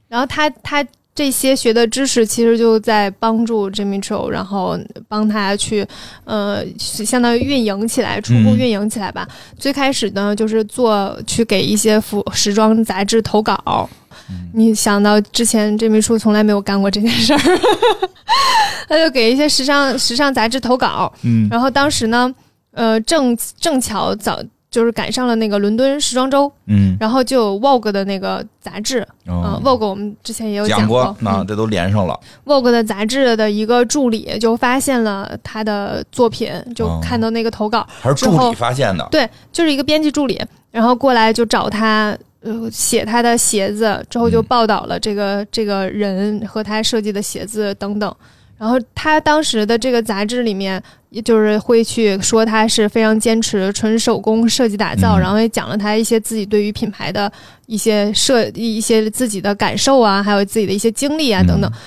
[0.07, 5.85] 然后他他这些学的知识其实就在帮助 Jimmy Choo，然后帮他去
[6.23, 9.27] 呃相当于运营起来，初步嗯运营起来吧。
[9.57, 13.89] 最开始呢就是做去给一些服时装杂志投稿。
[14.31, 14.49] 嗯。
[14.53, 17.39] 你想到之前 Jimmy Choo 从来没有干过这件事儿，
[18.87, 21.47] 他就给一些时尚时尚杂志投稿，嗯。
[21.49, 22.33] 然后当时呢，
[22.71, 26.95] 呃，正正巧早就是赶上了那个伦敦时装周，嗯。
[26.99, 29.61] 然后就有 Vogue 的那个杂志，嗯、哦。
[29.63, 31.25] v o g u e 我们之前也有讲过，嗯。
[31.25, 32.19] 那这都连上了。
[32.45, 36.99] Vogue 的杂志的一个助理就发现了他的作品，就哦。
[37.03, 39.07] 看到那个投稿，还是助理发现的。
[39.11, 40.41] 对，就是一个编辑助理，
[40.71, 42.17] 然后过来就找他。
[42.41, 48.13] 呃，写他的鞋子之后，就嗯报道了这个、这个人和他设计的鞋子等等。
[48.57, 57.31] 然后他当时的这个杂志里面，也就是会去说他是非常坚持纯手工设计打造，嗯然后也讲了他一些自己对于品牌的
[57.65, 61.69] 一些设一些自己的感受啊，还有自己的一些经历啊等等。
[61.71, 61.79] 嗯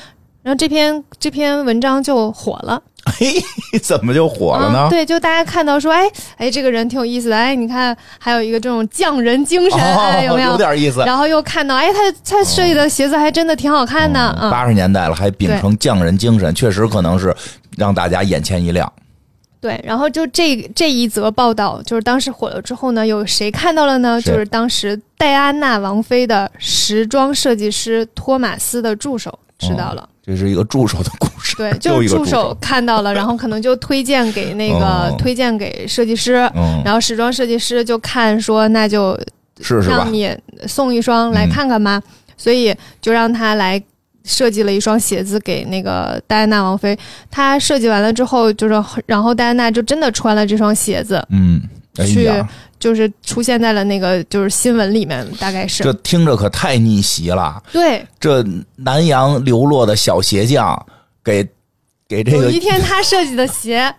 [0.45, 3.35] 然后这篇这篇文章就火了，嘿，
[3.83, 4.91] 怎么就火了呢嗯？
[4.91, 6.05] 对，就大家看到说，哎
[6.37, 10.51] 哎，这个人挺有意思的，哎，你看还有一个这种匠人精神，哎，有没有？
[10.51, 11.01] 哦有点意思。
[11.05, 17.35] 然后又看到，哎，他他设计的鞋子还真的挺好看的，嗯，八十年代了，还秉承匠人精神，确实可能是
[17.77, 18.91] 让大家眼前一亮。
[19.61, 19.81] 对。
[19.85, 24.21] 然后就这这一则报道，就是当时火了之后呢，有谁看到了呢？
[24.21, 30.09] 就是当时戴安娜王妃的时装设计师托马斯的助手知道了。
[30.23, 39.19] 这是一个助手的故事，对， 就是助助手看到了，然后可能就推荐给那个、哦推荐给设计师，嗯，然后时装设计师就看说，那就
[39.87, 40.11] 让？
[40.13, 40.35] 你
[40.67, 42.03] 送一双来看看吧，
[42.39, 43.81] 所以就让他来
[44.25, 46.99] 设计了一双鞋子给那个戴安娜王妃。
[47.31, 51.61] 他设计完了之后，就是然后戴安娜就真的穿了这双鞋子，嗯，
[51.99, 52.49] 哎去呀，
[52.85, 57.63] 就是出现在了那个就是新闻里面，大概是这听着可太逆袭了。
[57.73, 58.07] 对。
[58.21, 58.45] 这
[58.77, 60.87] 南洋流落的小鞋匠
[61.25, 61.43] 给
[62.07, 63.91] 给这个有一天他设计的鞋，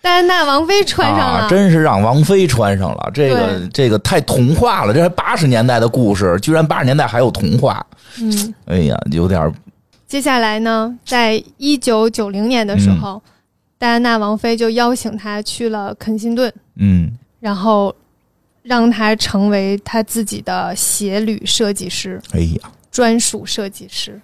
[0.00, 3.10] 戴安娜王妃穿上了，啊，真是让王妃穿上了。
[3.14, 7.86] 这个这个太童话了，这还八十年代的故事，居然八十年代还有童话。
[8.20, 8.54] 嗯。
[8.64, 9.54] 哎呀，有点
[10.08, 13.22] 接下来呢，在一九九零年的时候，
[13.78, 17.94] 戴安娜王妃就邀请他去了肯辛顿，嗯，然后
[18.62, 24.20] 让他成为他自己的鞋履设计师，哎呀，专属设计师。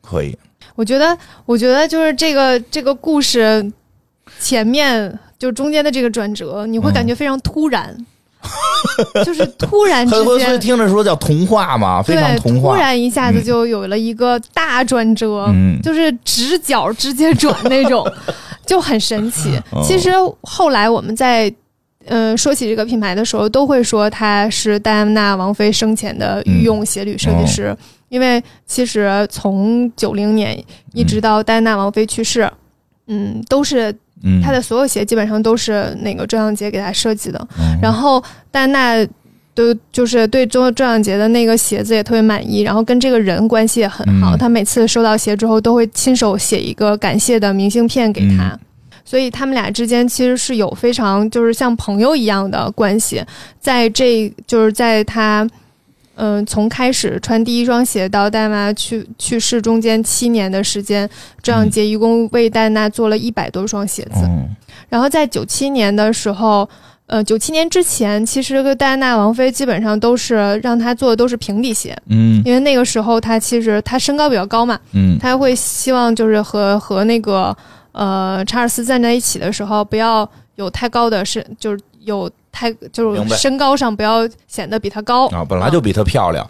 [0.00, 0.36] 可以，
[0.74, 3.72] 我觉得，我觉得就是这个这个故事
[4.38, 7.94] 前面就中间的这个转折，你会感觉非常突然，
[9.24, 10.58] 就是突然之很所以间。
[10.60, 12.78] 听着说叫童话嘛，非常童话。
[12.78, 18.08] 然一下子就有了一个大转折，嗯就是直角直接转那种，
[18.64, 19.60] 就很神奇。
[19.72, 20.10] 哦其实
[20.42, 21.52] 后来我们在
[22.06, 27.76] 呃说起这个品牌的时候，都会说他是戴安娜王妃生前的御用鞋履设计师，
[28.08, 30.56] 因为其实从九零年
[30.94, 32.50] 一直到戴安娜王妃去世，
[33.06, 37.48] 嗯，都是嗯，她的所有鞋基本上都是那个周扬杰给他设计的。
[37.58, 39.06] 嗯然后戴安娜
[39.54, 44.36] 都就是对周周扬杰的那个鞋子也特别满意，然后跟这个人关系也很好。
[44.36, 48.48] 嗯他每次收到鞋之后，都会亲手写一个感谢的明信片给他。
[48.48, 48.60] 嗯
[49.06, 53.24] 所以他们俩之间其实是有非常就是像朋友一样的关系，
[53.58, 55.48] 在这就是在他
[56.18, 61.06] 嗯、从开始穿第一双鞋到戴安娜去去世中间七年的时间，
[61.42, 64.22] 这样杰一共为戴安娜做了一百多双鞋子。
[64.24, 64.48] 嗯。
[64.88, 66.66] 然后在九七年的时候，
[67.04, 72.42] 呃，九七年之前，其实戴安娜王妃基本上都是让她做的都是平底鞋，嗯。
[72.46, 75.18] 因为那个时候她其实她身高比较高嘛，嗯。
[75.18, 77.54] 她会希望就是和和那个
[77.96, 86.48] 呃查尔斯站在一起的时候，不要有太高的身，就是有太就是身高上不要显得比她高啊，本来就比她漂亮。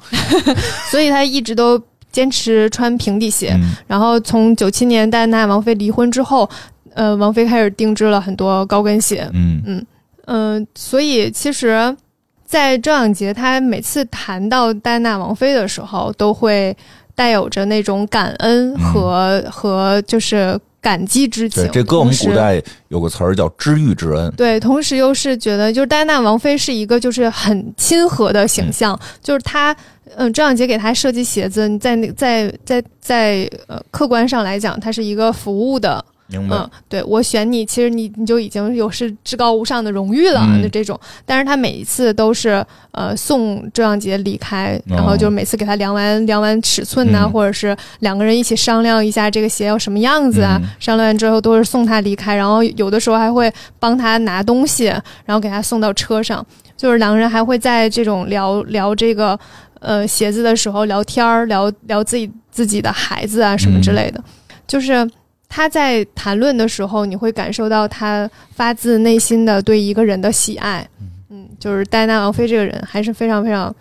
[0.90, 1.80] 所以她一直都
[2.10, 3.52] 坚持穿平底鞋。
[3.54, 6.48] 嗯然后从九七年戴安娜王妃离婚之后，
[6.94, 9.28] 呃，王菲开始定制了很多高跟鞋。
[9.32, 9.84] 嗯
[10.26, 11.96] 嗯、所以其实，
[12.44, 16.76] 在周扬杰他每次谈到戴安娜王妃的时候，都会
[17.14, 21.72] 带有着那种感恩和、和就是感激之情对，。
[21.72, 24.32] 这搁我们古代有个词儿叫知遇之恩。
[24.36, 29.74] 对，同时又是觉得，就是戴安娜王妃是一个就是很亲和的形象，就是她，
[30.14, 40.98] 嗯、周扬杰给她设计鞋子，你在那在在在呃客观上来讲，它是一个服务的，明白嗯，对我选你，其实你你就已经有是至高无上的荣誉了嗯的这种。
[41.24, 50.58] 但是他每一次都是呃送周扬杰离开，然后就每次给他量完量完尺寸呐、或者是两个人一起商量一下这个鞋要什么样子啊。
[50.62, 54.86] 嗯商量完之后都是送他离开，然后有的时候还会帮他拿东西，
[55.24, 56.44] 然后给他送到车上。
[56.76, 59.38] 就是两个人还会在这种聊聊这个
[59.80, 64.22] 呃鞋子的时候聊天儿，聊聊自己自己的孩子啊什么之类的。
[64.66, 65.08] 就是
[65.48, 70.86] 他在谈论的时候，你会感受到他发自内心的对一个人的喜爱。
[71.28, 73.74] 嗯，就是戴安娜王妃这个人还是非常非常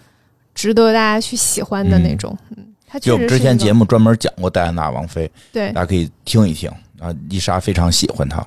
[0.54, 2.36] 值得大家去喜欢的那种。
[2.56, 2.66] 嗯，
[3.00, 7.14] 就我们之前节目专门讲过戴安娜王妃，对大，家可以听一听啊。
[7.30, 8.46] 伊莎非常喜欢她，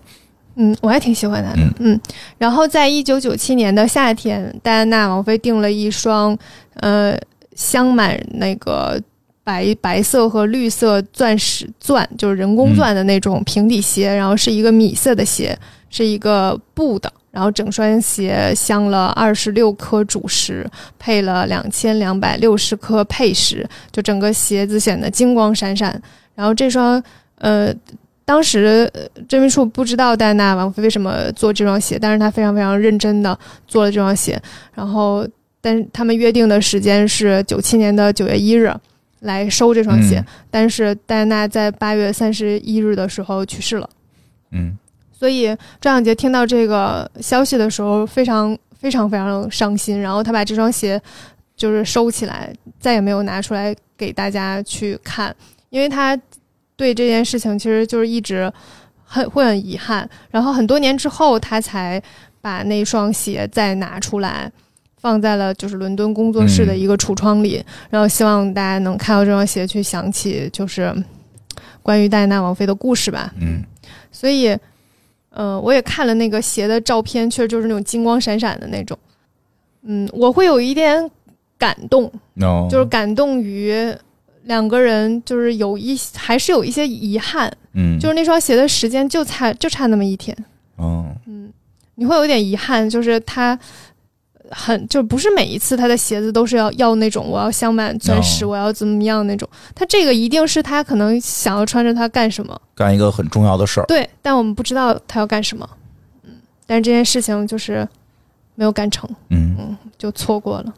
[0.57, 1.61] 嗯，我还挺喜欢他的。
[1.61, 2.01] 嗯嗯，
[2.39, 6.37] 然后在一九九七年的夏天，戴安娜王妃订了一双
[6.75, 7.17] 呃
[7.55, 9.01] 镶满那个
[9.49, 15.59] 白白色和绿色钻石钻，就是人工钻的那种平底鞋，然后是一个米色的鞋，
[15.89, 17.11] 是一个布的。
[17.31, 25.99] 然后整双鞋镶了二十六颗主石，配了两千两百六十颗配石，就整个鞋子显得金光闪闪。
[26.35, 27.03] 然后这双
[27.39, 27.73] 呃
[28.27, 34.39] 当时呃真秘处不知道戴安娜王妃为什么做这双鞋，但是他非常非常认真的做了这双鞋。
[34.75, 35.27] 然后，
[35.63, 38.71] 但是他们约定的时间是九七年的九月一日
[39.21, 43.89] 来收这双鞋，嗯但是戴安娜在八月三十一日的时候去世了。
[44.51, 44.79] 嗯
[45.13, 45.47] 所以
[45.81, 51.01] 张小杰听到这个消息的时候，非常非常非常伤心，然后他把这双鞋
[51.57, 55.35] 就是收起来，再也没有拿出来给大家去看，
[55.71, 56.17] 因为他
[56.77, 58.51] 对这件事情其实就是一直
[59.05, 62.01] 很会很遗憾，然后很多年之后他才
[62.41, 64.51] 把那双鞋再拿出来。
[65.01, 70.93] 放在了就是伦敦工作室的一个橱窗里，然后希望大家能看到这双鞋，去想起就是
[71.83, 73.33] 关于戴安娜王妃的故事吧。
[73.41, 73.63] 嗯
[74.11, 74.57] 所以，
[75.31, 78.99] 呃，我也看了那个鞋的照片，确实就是那种金光闪闪的那种。
[79.83, 81.09] 嗯，我会有一点
[81.57, 83.95] 感动，，no，就是感动于
[84.45, 90.37] 两个人，就是有一还是有一些遗憾，嗯，就是那双鞋的时间就差就差那么一天，
[90.79, 91.53] 嗯
[91.95, 93.57] 你会有一点遗憾，就是他。
[94.51, 103.85] 很就不是每一次他的鞋子都是要要那种我要镶满钻石哦我要怎么样那种，他这个一定是他可能想要穿着它干什么，干一个很重要的事儿。
[103.87, 105.69] 对，但我们不知道他要干什么。
[106.25, 106.33] 嗯，
[106.67, 107.87] 但是这件事情就是
[108.55, 110.75] 没有干成，嗯就错过了。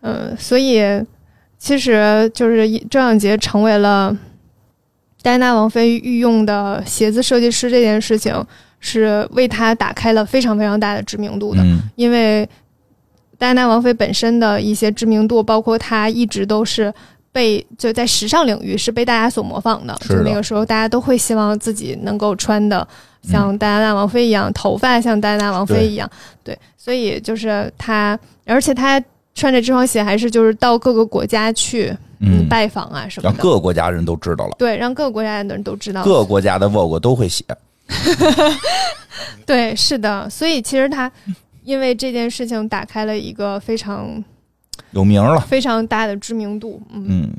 [0.00, 0.82] 嗯，所以
[1.58, 4.16] 其实就是一周扬杰成为了
[5.22, 8.32] 戴安娜王妃御用的鞋子设计师这件事情，
[8.80, 11.62] 是为他打开了非常非常大的知名度的。
[11.62, 12.48] 嗯因为
[13.38, 16.92] 戴安娜王妃本身的一些知名度，包括她一直都是
[17.32, 19.94] 被就在时尚领域是被大家所模仿的。
[20.00, 22.86] 就那个时候，大家都会希望自己能够穿的
[23.22, 26.08] 像戴安娜王妃一样，头发像戴安娜王妃一样。
[26.42, 28.98] 对，所以就是她，而且她
[29.34, 33.42] 穿着这双鞋还是就是到各个国家去嗯，拜访啊什么让的。
[33.42, 36.02] 各个国家人都知道了，对，让各个国家的人都知道。
[36.02, 37.44] 各个国家的 Vogue 都会写。
[39.46, 41.10] 对，是的，所以其实他
[41.64, 44.22] 因为这件事情打开了一个非常
[44.90, 45.40] 有名了。
[45.40, 46.80] 非常大的知名度。
[46.92, 47.32] 嗯嗯，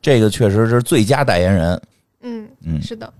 [0.00, 1.80] 这个确实是最佳代言人。
[2.22, 3.12] 嗯，嗯是的。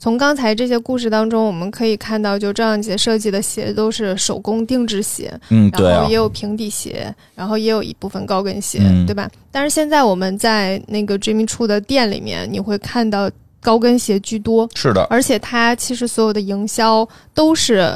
[0.00, 9.28] 从刚才这些故事当中，我们可以看到，就张小杰设计的鞋都是手工定制鞋，嗯，对啊然后也，有平底鞋，然后也有一部分高跟鞋，嗯对吧？
[9.50, 13.28] 但是现在我们在那个 Jimmy Choo 的店里面，你会看到
[13.68, 17.92] 高跟鞋居多，是的，而且它其实所有的营销都是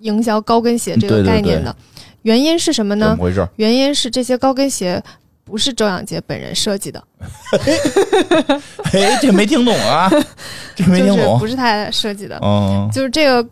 [0.00, 1.74] 营销高跟鞋这个对对对概念的。
[2.20, 3.24] 原因是什么呢怎么？
[3.24, 3.48] 回事？
[3.56, 5.02] 原因是这些高跟鞋
[5.42, 7.02] 不是周扬杰本人设计的，
[8.92, 10.10] 哎，这没听懂啊，
[10.76, 11.46] 这没就是听懂不。
[11.46, 12.38] 是他设计的。
[12.42, 13.48] 嗯，就是这个，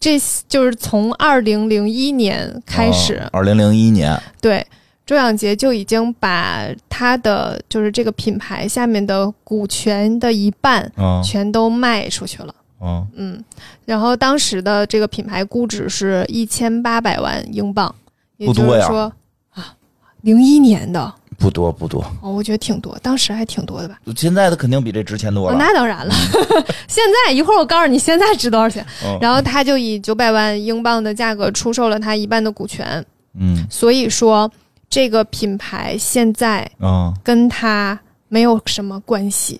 [0.00, 4.66] 这就是从二零零一年开始，哦二零零一年，对
[5.04, 12.54] 周扬杰就已经把他的就是这个品牌下面的股权的一半嗯全都卖出去了。
[12.80, 13.44] 嗯，嗯，
[13.84, 17.94] 然后当时的这个品牌估值是一千八百万英镑，
[18.36, 19.12] 也就不多呀是说
[19.50, 19.74] 啊，
[20.22, 23.98] 零一年的不多不多，哦，我觉得挺多，当时还挺多的吧。
[24.16, 25.58] 现在的肯定比这值钱多哦，了。
[25.58, 26.12] 那当然了，
[26.88, 28.84] 现在一会儿我告诉你现在值多少钱。
[29.04, 33.04] 嗯然后他就以九百万英镑的价格出售了他一半的股权，
[33.38, 34.50] 嗯所以说
[34.92, 39.58] 这个品牌现在嗯，跟他没有什么关系，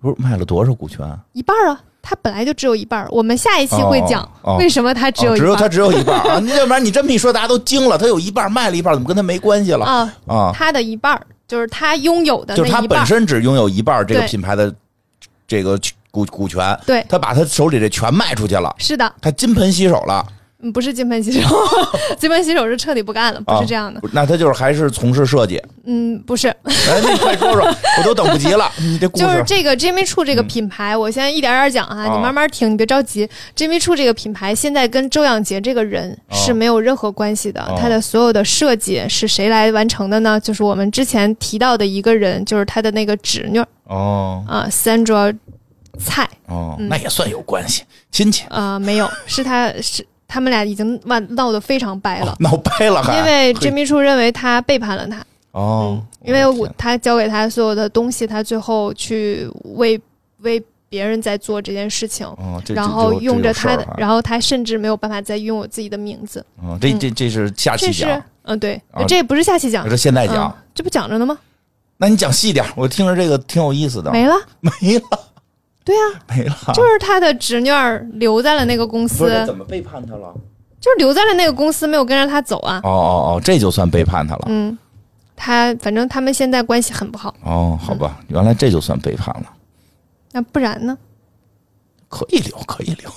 [0.00, 0.98] 不是卖了多少股权？
[1.32, 3.06] 一半啊，他本来就只有一半。
[3.12, 6.40] 我们下一期会讲为什么他只有哦一半儿只有他只有一半 啊！
[6.40, 7.96] 你要不然你这么一说，大家都惊了。
[7.96, 10.50] 他有一半卖了一半，怎么跟他没关系了啊，啊？
[10.52, 13.06] 他的一半就是他拥有的就是他本。
[13.06, 14.74] 身只拥有一半这个品牌的
[15.46, 15.78] 这个
[16.10, 20.26] 股股权，对，他把他手里这全卖出去了，是的，他金盆洗手了。
[20.62, 21.40] 嗯不是金盆洗手，
[22.18, 24.00] 金盆洗手是彻底不干了，不啊是这样的。
[24.12, 25.60] 那他就是还是从事设计。
[25.84, 27.62] 嗯，不是，哎，那你快说说，
[27.98, 28.70] 我都等不及了。
[28.78, 33.28] 你这故事，就是这个 Jimmy Choo 这个嗯品牌，我现在一点点讲哈，啊你慢慢听，你别着急。
[33.56, 40.38] Jimmy Choo 这个品牌现在跟周扬杰这个人哦是没有任何关系的，哦他的所有的设计是谁来完成的呢？
[40.38, 45.34] 就是我们之前提到的一个人，就是他的那个侄女哦啊，Sandra
[45.98, 52.30] 蔡哦，嗯那也算有关系，亲戚啊，没有，是他是他们俩已经闹闹得非常掰了。
[52.30, 52.36] 哦。
[52.38, 53.60] 闹掰了还，因为嘿。
[53.60, 55.18] Jimmy Choo 认为他背叛了他，
[55.50, 60.00] 哦嗯，，因为我他交给他所有的东西，他最后去为
[60.42, 66.44] 为别人在做这件事情，哦，然后用着他的，后然后他甚至没有办法再拥有自己的名字。
[66.62, 68.80] 哦，这这这是下期讲，嗯，对。
[68.92, 71.36] 啊，这不是下期讲，这现在讲嗯，这不讲着呢吗？
[72.02, 74.10] 那你讲细点，我听着这个挺有意思的。
[74.10, 75.04] 没了， 没了，
[75.90, 80.32] 对啊，没了，就是他的侄女儿留在了那个公司不是，怎么背叛他了？
[80.80, 82.80] 就是留在了那个公司，没有跟着他走啊。
[82.84, 84.44] 哦哦哦，这就算背叛他了。
[84.46, 84.78] 嗯，
[85.34, 87.34] 他反正他们现在关系很不好。
[87.42, 89.52] 哦，好吧，原来这就算背叛了。
[90.32, 90.96] 那不然呢？
[92.08, 93.10] 可以留，可以留。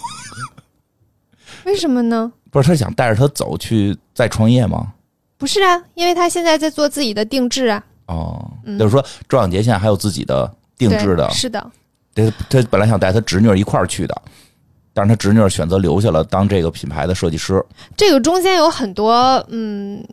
[1.65, 2.31] 为什么呢？
[2.51, 4.91] 不是他想带着他走去再创业吗？
[5.37, 7.83] 不是啊，因为他现在在做自己的定制啊。
[8.07, 11.71] 哦，嗯就是说周小杰现在还有自己的定制的，是的，
[12.15, 14.21] 他他本来想带他侄女儿一块儿去的，
[14.93, 17.63] 但是他侄女儿选择留下了当这个品牌的设计师。
[17.97, 20.03] 这个中间有很多嗯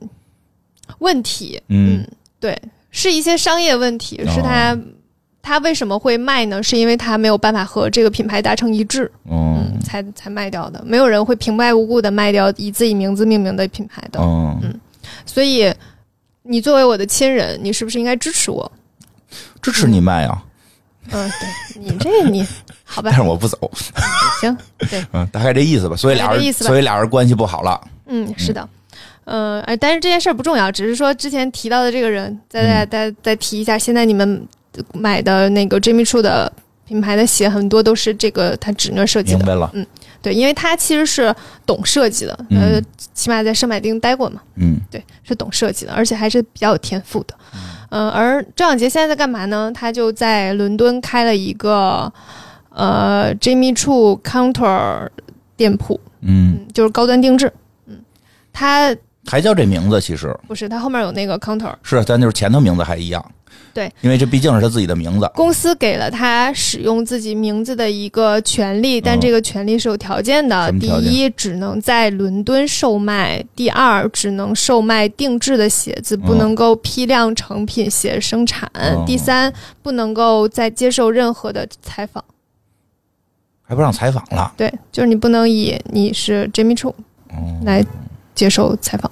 [0.99, 2.07] 问题，嗯
[2.39, 4.79] 对，是一些商业问题，哦是他、
[5.43, 6.63] 他为什么会卖呢？
[6.63, 10.83] 是因为他没有办法和这个品牌达成一致，嗯嗯，才才卖掉的。
[10.87, 14.79] 没有人会平白无故的卖掉以自己名字命名的品牌的，嗯，
[15.27, 15.73] 所以
[16.43, 18.71] 你作为我的亲人，你是不是应该支持我？
[19.63, 20.50] 支持你卖啊，嗯，
[21.11, 21.31] 对
[21.75, 22.47] 你这你
[22.85, 23.71] 好吧但，是我不走。
[24.41, 24.57] 行，
[24.91, 25.97] 对，嗯，大概这意思吧。
[25.97, 27.81] 所以俩人，所以俩人关系不好了。
[28.07, 28.69] 嗯，是的。
[29.25, 34.49] 呃，哎，但是这件事儿不重要，只是说之前提到的这个人，再再再再提一下，现在你们
[34.93, 36.53] 买的那个 Jimmy Choo 的
[36.87, 39.39] 品牌的鞋，很多都是这个他侄女设计的。
[39.39, 39.73] 明白了。
[40.23, 41.35] 对，因为他其实是
[41.65, 42.83] 懂设计的，嗯呃，
[43.15, 47.35] 起码在圣马丁待过嘛，嗯对，是懂设计的，而且还是比较有天赋的。
[47.91, 49.71] 呃，而张小杰现在在干嘛呢？
[49.75, 52.11] 他就在伦敦开了一个
[52.71, 55.09] 呃 Jimmy Choo Counter
[55.57, 57.53] 店铺，嗯，嗯，就是高端定制。
[57.87, 57.99] 嗯，
[58.53, 63.25] 他还叫这名字，其实不是，他后面有那个 counter，是，但就是前头名字还一样。
[63.73, 65.31] 对，因为这毕竟是他自己的名字。
[65.35, 70.71] 公司给了他使用自己名字的一个权利，但嗯这个权利是有条件的。
[70.73, 79.53] 第一，只能在伦敦售卖；第二，只能售卖定制的鞋子，不嗯能够批量成品鞋生产；嗯第三，
[79.83, 82.25] 不能够再接受任何的采访。
[83.63, 84.53] 还不让采访了。
[84.57, 86.93] 对，就是你不能以你是 Jimmy Choo
[87.29, 87.85] 哦，来
[88.35, 89.11] 接受采访。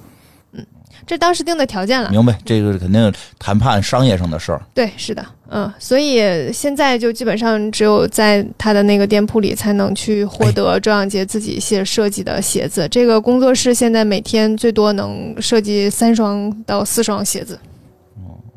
[1.09, 2.11] 嗯，这当时定的条件了。
[2.11, 4.61] 明白，这个肯定谈判商业上的事儿。
[4.75, 12.87] 对，是的，嗯，所以现在就基本上只有在他的那个店铺里才能去获得周扬杰自己写设计的鞋子。
[12.89, 17.57] 这个工作室现在每天最多能设计三双到四双鞋子。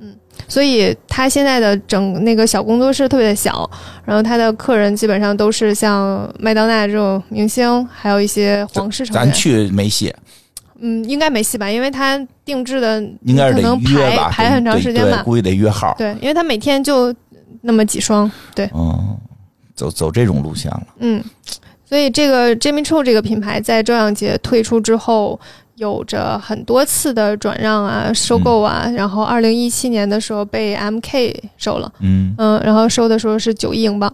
[0.00, 0.14] 嗯，
[0.46, 3.68] 所以他现在的整那个小工作室特别的小，
[4.04, 9.24] 然后他的客人基本上都是像麦当娜这种明星，还有一些皇室成员。
[9.24, 10.14] 咱去没戏，
[10.84, 11.70] 嗯，应该没戏吧？
[11.70, 15.22] 因为他定制的应该是得可能约吧，排排很长时间吧。
[15.22, 15.94] 估计得约号。
[15.96, 17.14] 对，因为他每天就
[17.60, 18.30] 那么几双。
[18.54, 19.16] 对，嗯，
[19.74, 20.82] 走走这种路线了。
[20.98, 21.22] 嗯，
[21.84, 25.38] 所以这个 Jimmy Choo 这个品牌在周扬杰退出之后，
[25.76, 34.12] 有着很多次的转让啊、收购啊，然后二零一七年的时候被 MK 收了，嗯，嗯，然后收的时候是九亿英镑，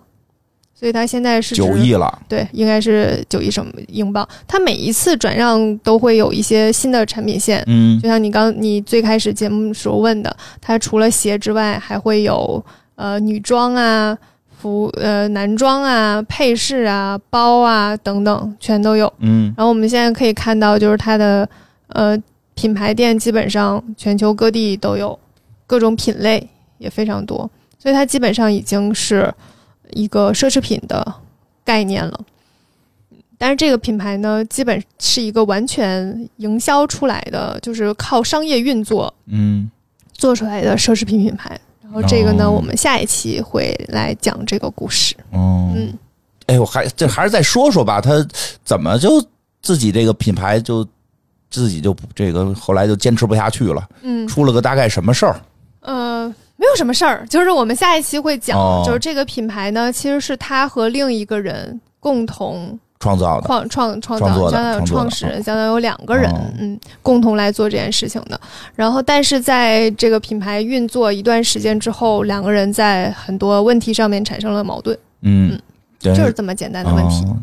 [0.79, 2.23] 所以它现在是九亿了。
[2.29, 4.27] 对，应该是九亿什么英镑。
[4.47, 12.65] 它每一次转让都会有一些新的产品线，嗯就像你刚你最开始节目时候问的，它除了鞋之外，还会有
[12.95, 14.17] 呃女装啊、
[14.57, 19.13] 服呃男装啊、配饰啊、包啊等等，全都有。
[19.19, 21.49] 嗯然后我们现在可以看到，就是它的
[21.89, 22.17] 呃
[22.55, 25.19] 品牌店基本上全球各地都有，
[25.67, 26.49] 各种品类
[26.79, 29.35] 也非常多，所以它基本上已经是
[29.93, 31.15] 一个奢侈品的
[31.65, 32.21] 概念了。
[33.37, 39.71] 但是这个品牌呢，基本是一个完全营销出来的，就是靠商业运作嗯，
[40.13, 41.59] 做出来的奢侈品品牌。
[41.81, 45.15] 然后这个呢，哦我们下一期会来讲这个故事。
[45.31, 45.93] 哦，嗯，
[46.47, 48.27] 哎，我还这还是再说说吧，他
[48.65, 49.25] 怎么就
[49.63, 50.87] 自己这个品牌就
[51.49, 55.41] 自己就这个后来就坚持不下去了，嗯，出了个大概什么事儿？
[55.81, 58.83] 呃，没有什么事儿，就是我们下一期会讲，哦。
[58.85, 63.47] 就是这个品牌呢，其实是他和另一个人共同创造的。
[63.47, 66.41] 创创创造，的相当于创始人，相当于有两个人，哦。
[66.59, 68.39] 嗯，共同来做这件事情的。
[68.75, 75.57] 然后，但是在这个品牌运作一段时间之后，两个人在很多问题上面产生了矛盾，嗯，
[76.01, 76.13] 对。
[76.17, 77.37] 就是这么简单的问题、哦。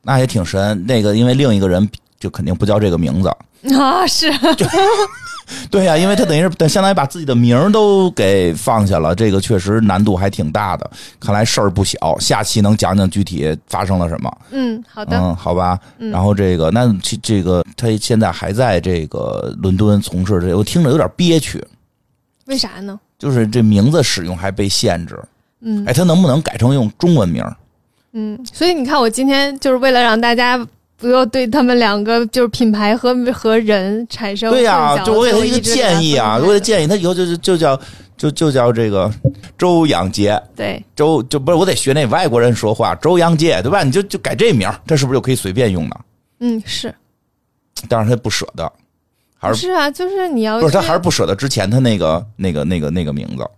[0.00, 0.86] 那也挺神。
[0.86, 1.86] 那个因为另一个人
[2.18, 3.28] 就肯定不叫这个名字，
[3.76, 4.32] 啊，是，
[5.70, 10.90] 对呀、因为他等于是相当于把自己的名儿都给放下了，这个确实难度还挺大的。
[11.18, 14.38] 看来事儿不小，下期能讲讲具体发生了什么？
[14.50, 15.78] 嗯，好的，嗯，好吧。
[15.98, 21.64] 嗯然后这个，那其这个他现在还在这个伦敦从事这个，我听着有点憋屈，
[22.46, 22.98] 为啥呢？
[23.18, 25.18] 就是这名字使用还被限制。
[25.60, 27.44] 嗯哎，他能不能改成用中文名？
[28.12, 30.58] 嗯，所以你看，我今天就是为了让大家。
[30.98, 37.80] 不要对他们两个就是品牌和和人产生对呀、就我给他一个建议啊，我给他建议，他以后就就就叫
[38.16, 39.08] 就就叫这个
[39.56, 40.40] 周养杰。
[40.56, 43.84] 对，周就不是我得学那外国人说话，周扬杰对吧？
[43.84, 45.96] 你就就改这名，这是不是就可以随便用呢？
[46.40, 46.92] 嗯，是
[47.88, 48.70] 但是他不舍得，
[49.38, 49.88] 还是不是啊？
[49.88, 53.48] 就是你要不是他还是不舍得之前他那个那个那个那个名字？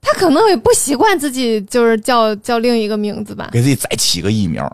[0.00, 3.50] 他可能也不习惯自己就是叫叫另一个名字吧。
[3.52, 4.66] 给自己再起个艺名。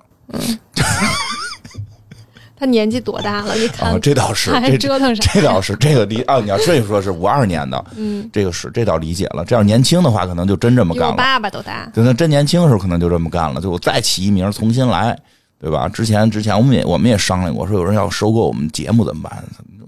[2.59, 3.55] 他年纪多大了？
[3.55, 5.33] 你看，啊，这倒是，这折腾啥？
[5.33, 9.45] 这倒是，这个理啊，你要这么说，是五二年的，嗯，这个是这倒理解了。
[9.45, 11.15] 这要年轻的话，可能就真这么干了。
[11.15, 11.89] 爸爸都大。
[11.95, 15.17] 就那真年轻的时候，可能就这么干了，就我再起一名，重新来，
[15.61, 15.89] 对吧？
[15.89, 19.45] 之前之前我们也我们也商量过，说有人要收购我们节目怎么办？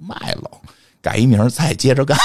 [0.06, 0.50] 卖了，
[1.02, 2.16] 改一名再接着干，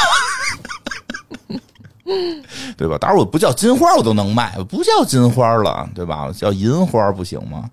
[2.77, 2.97] 对吧？
[2.99, 6.31] 当然我不叫金花，我都能卖，不叫金花了，对吧？
[6.35, 7.69] 叫银花不行吗？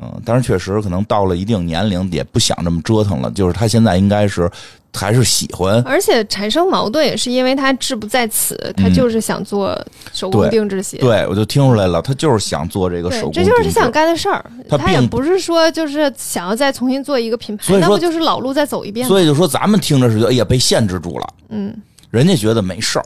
[0.00, 3.30] 嗯，但是确实可能到了一定年龄，也不想这么折腾了。
[3.32, 4.48] 就是他现在应该是
[4.94, 9.76] 还是喜欢，而且产生矛盾也是因为他志不在此，他就是想做
[10.12, 10.98] 手工定制鞋。
[10.98, 14.44] 对我就听出来了，他就是想做这个手对，工这就是他想干的事儿。
[14.68, 19.08] 他他也不是说就是想要再重新做一个品牌那不就是老路再走一遍吗？
[19.08, 21.76] 所以就说咱们听着是觉得哎呀被限制住了，嗯，
[22.10, 23.04] 人家觉得没事儿。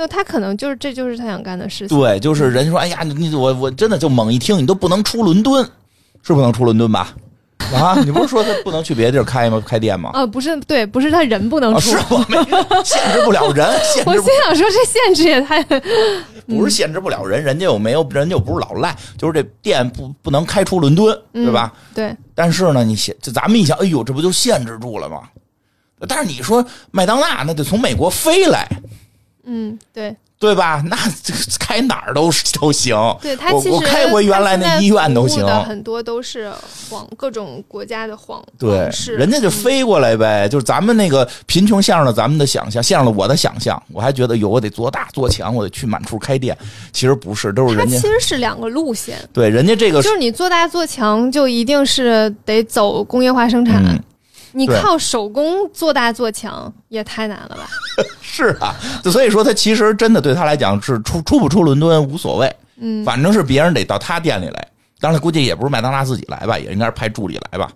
[0.00, 1.98] 那他可能就是这就是他想干的事情。
[1.98, 5.62] 对，就是人家说，哎呀，你我我真的就猛一听，你都不能出伦敦，
[6.22, 7.14] 是不能出伦敦吧？
[7.74, 9.62] 啊，你不是说他不能去别的地儿开吗？
[9.64, 10.10] 开店吗？
[10.14, 11.90] 啊， 不是，对，不是他人不能啊，出。
[11.90, 12.36] 是我没
[12.82, 15.62] 限制不了人，限我制不心想说，这限制也太……
[16.48, 21.72] 不是限制不了人，人家又没有，人家又不是老赖，就是这店不不能开出伦敦，对吧？
[21.94, 25.24] 对，但是呢，你想，这咱们一想，哎呦，这不就限制住了吗？
[26.08, 28.66] 但是你说麦当娜那得从美国飞来，
[29.52, 30.80] 嗯，对，对吧？
[30.86, 32.30] 那这开哪儿都
[32.60, 32.96] 都行。
[33.20, 36.48] 对他其实我我开回原来那医院都行很多都是
[36.88, 43.80] 皇各种国家的皇对皇，室，人家就飞过来呗，就是咱们那个贫穷限制了咱们的想象，限制了我的想象。
[43.92, 46.56] 我还觉得有我得做大做强，我得去满处开店。
[46.92, 53.84] 其实不是，都是人家实是两个路线，对人家这个就是你做大做强，就一定是得走工业化生产。
[53.84, 54.00] 嗯
[54.52, 57.68] 你靠手工做大做强也太难了吧？
[58.20, 64.68] 是啊，就所以说他其实真的对他来讲是出出不出伦敦无所谓，嗯，反正是别人得到他店里来。
[65.00, 67.70] 当然，估计也不是麦当娜自己来吧，也应该是派助理来吧。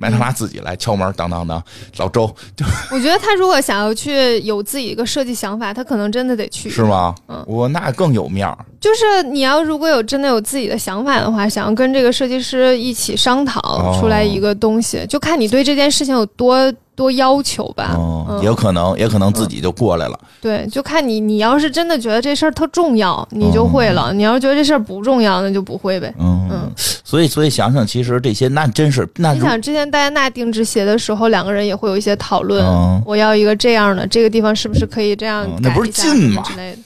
[0.00, 1.62] 麦当劳自己来敲门，当当当，
[1.98, 6.70] 老周就我觉得他如果想要去有自己一个设计想法，他可能真的得去。
[6.70, 7.14] 是吗？
[7.28, 8.56] 嗯我那更有面儿。
[8.80, 17.96] 就是你要如果有真的有自己的想法的话，想要跟这个设计师一起商讨哦出来一个东西，就看你对这件事情有多多要求吧。
[18.42, 20.20] 有可能，也可能自己就过来了。
[20.38, 26.12] 对，就看你，你要是真的觉得这事儿特重要，你就会了；你要是觉得这事儿不重要，那就不会呗。
[26.18, 32.62] 嗯，嗯所以所以想想，其实这些那真是那你想，之前戴安娜定制鞋的时候，两个人也会有一些讨论。
[32.66, 36.78] 嗯我要一个这样的，这个地方是不是可以这样嗯那不是近吗之类的。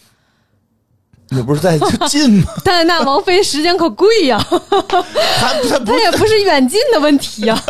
[1.34, 2.44] 那不是在就近吗？
[2.64, 7.60] 戴安娜王妃时间可贵呀、他他不它也不是远近的问题呀、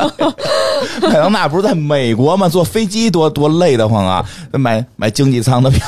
[1.02, 2.48] 麦当娜不是在美国吗？
[2.48, 4.24] 坐飞机多多累得慌啊！
[4.52, 5.86] 买买经济舱的票，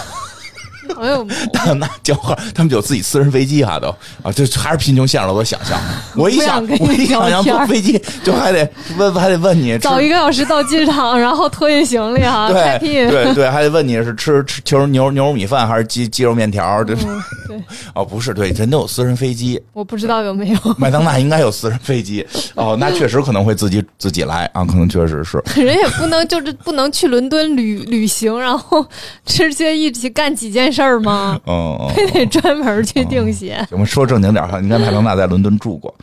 [1.00, 3.88] 哎呦，戴安娜叫号，他们就有自己私人飞机哈都
[4.22, 5.78] 啊，就还是贫穷限制了我想象。
[6.16, 13.10] 我一想，我一想想坐飞机，就还得问还得问你吃早一个小时到机场，然后托运行李哈，开对辟。
[13.10, 16.82] 对对， 还得问你是吃吃球牛牛肉米饭还是鸡鸡肉面条？
[16.84, 17.62] 这嗯， 对，
[17.94, 25.42] 哦不是，对，人都有私人飞机，我不知道有没有，麦当娜应该有私人飞机哦，那确实可能会自己自己来啊，可能确实是。
[25.56, 28.84] 人也不能就是不能去伦敦旅旅行，然后
[29.24, 31.40] 直接一起干几件事儿吗？
[31.46, 33.66] 嗯嗯， 非得专门去定鞋。
[33.70, 35.94] 我们说正经点哈，你看麦当娜在伦敦住过，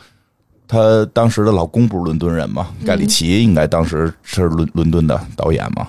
[0.66, 0.78] 她
[1.12, 5.86] 当时的老公不是伦敦人嘛，盖里奇应该当时是伦伦敦的导演嘛，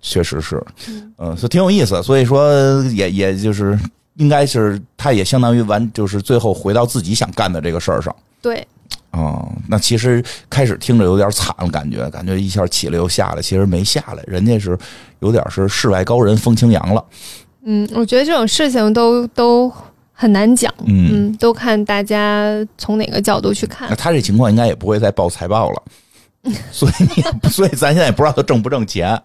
[0.00, 0.62] 确实是，
[1.18, 2.02] 嗯，所以挺有意思。
[2.02, 3.78] 所以说也也就是
[4.16, 8.14] 应该是他也相当于完，就是最后回到自己想干的这个事儿上。
[8.42, 8.66] 对，
[9.10, 14.78] 哦，那其实开始听着有点惨了，感觉感觉一下起来又下来，其实没下来，人家是
[15.18, 17.04] 有点是世外高人风清扬了。
[17.64, 19.70] 嗯，我觉得这种事情都都
[20.12, 23.94] 很难讲，嗯，嗯，都看大家从哪个角度去看那。
[23.94, 25.82] 他这情况应该也不会再报财报了，
[26.72, 29.20] 所以你所以咱现在也不知道他挣不挣钱。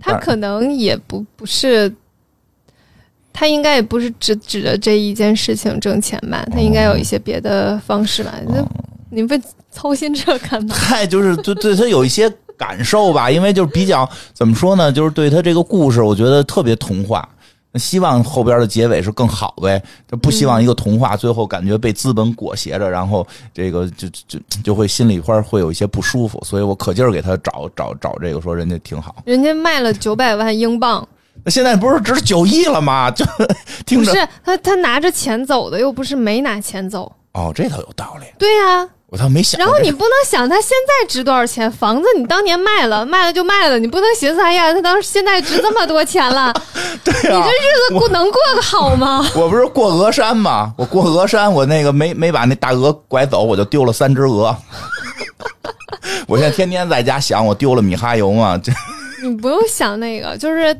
[0.00, 1.92] 他可能也不不是，
[3.32, 8.34] 他应该也不是只指着这一件事情挣钱吧，他应该有一些别的方式吧。
[8.48, 8.64] 那、
[9.10, 10.74] 你们操心这干嘛？
[10.74, 17.26] 嗨就是对对他有一些感受吧，因为就是比较怎么说呢，就是对他这个故事，我觉得特别童话。
[17.76, 19.80] 希望后边的结尾是更好呗，
[20.10, 29.14] 就不希望一个童话最后感觉被资本裹挟着，然后这个就就就会心里块会有一些不舒服，所以我可劲儿给他找找找这个，说人家挺好。
[29.24, 31.06] 人家卖了九百万英镑，
[31.44, 33.08] 那现在不是值九亿了吗？
[33.08, 33.24] 就
[33.86, 37.12] 听着不是他他拿着钱走的，又不是没拿钱走。
[37.34, 38.26] 哦，这倒有道理。
[38.36, 39.58] 对呀、我倒没想。
[39.58, 46.52] 然后你不能想他现在值多少钱，房子你当年卖了，卖了就卖了，你不能寻思哎呀，他当时现在值这么多钱了，
[47.04, 49.26] 对你啊这日子过能过得好吗？
[49.34, 50.72] 我不是过鹅山吗？
[50.78, 54.56] 我过鹅山，我那个没没把那大鹅拐走，我就丢了三只鹅。
[56.28, 58.56] 我现在天天在家想，我丢了米哈游嘛？
[58.58, 58.72] 这
[59.22, 60.74] 你不用想那个，就是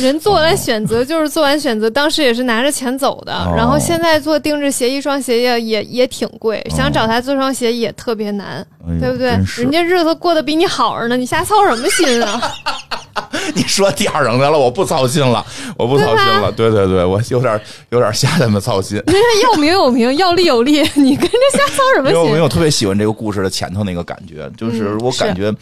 [0.00, 3.32] 人做完选择，就是做完选择，当时也是拿着钱走的。
[3.34, 12.40] 哦然后现在做定制鞋，一双鞋也也也挺贵，想找他做双鞋也特别难，哎对不对人家日子过得比你好着呢，你瞎操什么心啊？
[13.54, 15.44] 你说第二上来了，我不操心了，
[15.76, 16.50] 我不操心了。
[16.52, 17.60] 对对对，我有点
[17.90, 18.96] 有点瞎他妈操心。
[19.06, 22.18] 人家要名有名，要利有利， 你跟着瞎操什么心？
[22.18, 25.52] 因为我我特别喜欢这个故事的前头那个感觉，就是嗯我感觉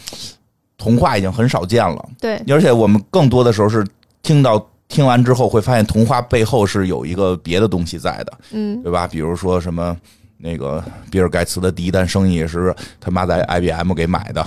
[0.79, 3.85] 童话已经很少见了，对，而且我们更多的时候是
[4.23, 9.07] 听到听完之后会发现童话背后是有一个别的东西在的，嗯，对吧？
[9.07, 9.97] 比如说什么
[10.37, 14.47] 那个比尔盖茨的第一单生意是他妈在 IBM 给买的，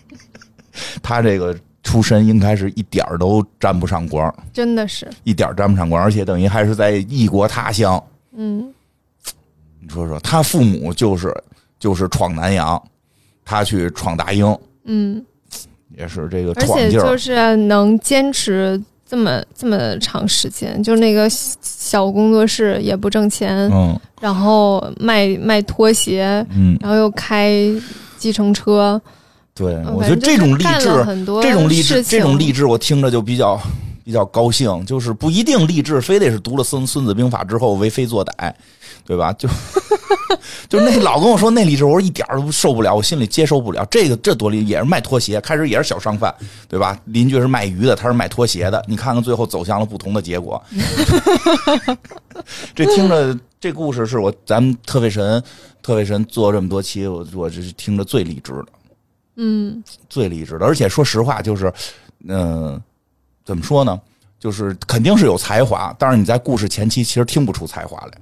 [1.02, 8.02] 他这个出身应该是一点儿都沾不上光，真的是，一点儿沾不上光，而且等于还是在异国他乡。
[8.32, 8.72] 嗯，
[9.80, 11.34] 你说说，他父母就是
[11.78, 12.80] 就是闯南洋，
[13.44, 15.24] 他去闯大英，嗯，
[16.00, 17.16] 也是这个而且就。
[17.16, 27.52] 是能坚持这么这么长时间，就那个小工作室也不挣钱，嗯然后卖卖拖鞋，嗯，然后又开
[28.16, 29.00] 计程车，
[29.54, 30.88] 对，嗯我觉得这种励志
[31.42, 33.60] 这种励志，这种励志，我听着就比较
[34.04, 34.84] 比较高兴。
[34.86, 38.52] 就是不一定励志，非得是读了孙《孙子兵法》之后为非作歹，
[39.10, 39.32] 对吧？
[39.32, 39.48] 就
[40.68, 43.84] 就那老跟我说那励志，我说一点儿都受不了，我心里接受不了。
[43.90, 46.32] 这个这多励，也是卖拖鞋，开始也是小商贩，
[46.68, 46.96] 对吧？
[47.06, 48.80] 邻居是卖鱼的，他是卖拖鞋的。
[48.86, 50.62] 你看看最后走向了不同的结果。
[52.72, 55.42] 这听着，这故事是我咱们特费神
[55.82, 58.66] 特费神做这么多期，我我这是听着最励志的。
[59.38, 60.64] 嗯最励志的。
[60.64, 61.72] 而且说实话，就是，
[62.28, 62.80] 嗯、
[63.44, 64.00] 怎么说呢？
[64.38, 68.12] 就是肯定是有才华，但是你在故事前期其实听不出才华来。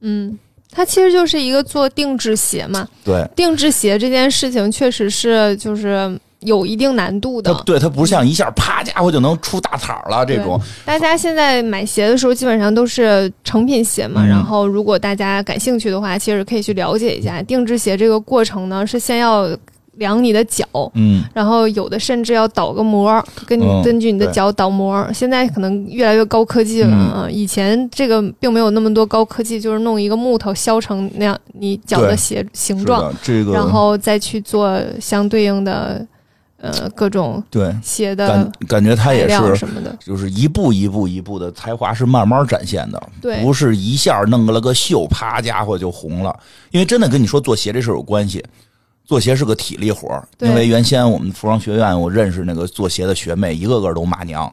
[0.00, 0.38] 嗯，
[0.70, 7.52] 它其实就是一个做定制鞋嘛，对，定制鞋这件事情确实是就是有一定难度的。
[7.52, 10.60] 它对它不像一下啪家伙就能出大彩儿了这种。
[10.84, 14.22] 大家现在买鞋的时候，基本上都是成品鞋嘛。
[14.24, 19.48] 嗯然后，如果大家感兴趣的话，其实可以去了解一下定制鞋这个过程呢，是先要
[19.98, 25.06] 量你的脚，嗯，然后有的甚至要倒个模，跟你嗯根据你的脚倒模。
[25.12, 36.06] 现在可能越来越高科技了嗯啊，以前这个并没有那么多高科技，就是弄一个木头削成那样你脚的对鞋形状，这个然后再去做相对应的
[36.60, 39.54] 呃各种对鞋的感感觉他材也是。
[39.56, 39.96] 什么的。
[40.00, 46.34] 就是一步一步一步的才华是慢慢展现的，对不是一下弄了个秀，啪家伙就红了。
[46.70, 48.44] 因为真的跟你说做鞋这事儿有关系，
[49.08, 50.22] 做鞋是个体力活儿。
[50.40, 54.52] 因为原先我们服装学院，我认识那个做鞋的学妹，一个个都骂娘，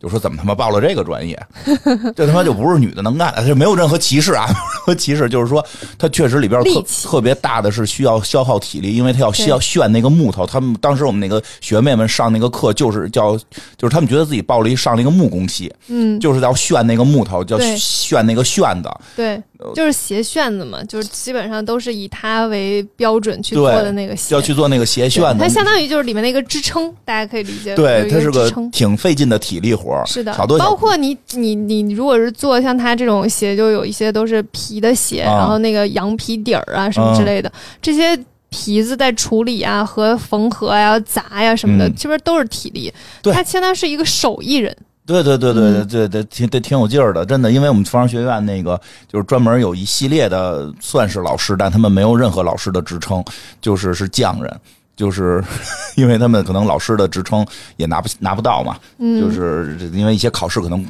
[0.00, 1.40] 就说怎么他妈报了这个专业，
[2.16, 4.48] 这他妈就不是女的能干的，这没有任何歧视啊，
[4.86, 5.64] 没 有歧视，就是说
[5.96, 10.44] 它确实里边特特别大的是需要消耗体力，因为它要需要炫那个木头。
[10.44, 13.38] 他们当时我们那个学妹们上那个课，就是叫
[13.76, 18.90] 就是他们觉得自己报了一上了一个木工系，嗯，就是要炫那个木头，叫炫那个炫子。
[19.14, 19.40] 对，
[19.74, 24.34] 就是鞋楦子嘛，就是基本上都是以它为标准去做的那个鞋。
[24.34, 27.74] 要去做那个鞋楦子，它相当于就是里面那个支撑，大家可以理解。
[27.74, 28.70] 对，它是个支撑。
[28.70, 42.92] 挺费劲的体力活儿是的，好多包括你你你，如果是做像它这种鞋，就有一些都是皮的鞋，啊然后那个羊皮底儿啊什么之类的，这些皮子在处理啊和缝合呀、砸呀什么的，嗯其实都是体力。
[43.22, 44.76] 对它相当是一个手艺人。
[45.04, 47.50] 对对对对嗯对对对，挺对挺有劲儿的，真的。
[47.50, 53.22] 因为我们服装学院那个就是专门有一系列的，算是老师，但他们没有任何老师的职称，
[53.60, 54.60] 就是是匠人，
[54.96, 55.42] 就是
[55.96, 57.44] 因为他们可能老师的职称
[57.76, 60.86] 也拿不拿不到嘛，嗯，就是因为一些考试可能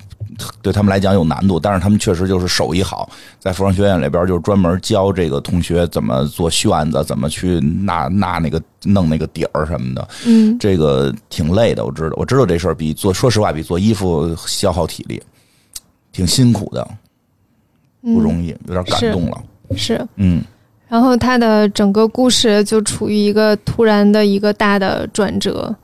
[0.61, 10.09] 对他们来讲有难度，但是他们确实就是手艺好，在服装学院里边就是专门教这个同学怎么做旋子，怎么去纳纳那个弄那个底儿什么的。
[10.27, 15.23] 嗯，这个挺累的，我知道，我知道这事儿比做，说实话，比做衣服消耗体力，
[16.13, 16.87] 挺辛苦的，
[18.01, 19.43] 不容易，有点感动了。
[19.71, 19.77] 易。
[19.77, 20.43] 是，嗯，
[20.89, 25.75] 然后他的整个故事就处于一个突然的一个大的转折，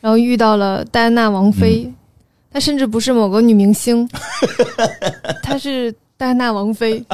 [0.00, 1.94] 然后遇到了戴安娜王妃，嗯
[2.52, 4.08] 她甚至不是某个女明星，
[5.42, 7.04] 她是戴安娜王妃，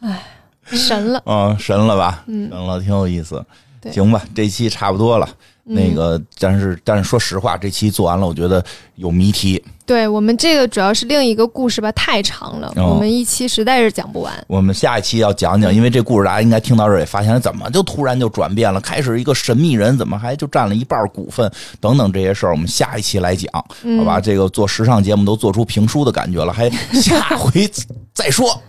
[0.00, 0.22] 哎，
[0.64, 1.22] 神了。
[1.26, 2.24] 嗯，神了吧？
[2.26, 3.44] 嗯神了，挺有意思。
[3.92, 5.28] 行吧，这期差不多了。
[5.68, 8.64] 那个，但是但是说实话，这期做完了，我觉得
[8.94, 9.60] 有谜题。
[9.84, 14.32] 对我们这个主要是另一个故事吧，太长了，哦我们一期实在是讲不完。
[14.46, 18.80] 我们下一期要讲讲，因为这故事大家应该听到这儿也发现，怎么就突然就转变了？
[18.80, 21.50] 开始一个神秘人，怎么还就占了一半股份？
[21.80, 23.52] 等等这些事儿，我们下一期来讲，
[23.98, 24.20] 好吧？
[24.20, 27.68] 这个做时尚节目都做出评书的感觉了，还 下回
[28.14, 28.60] 再说。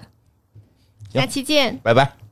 [1.13, 1.79] 下期见。
[1.83, 2.26] 拜拜。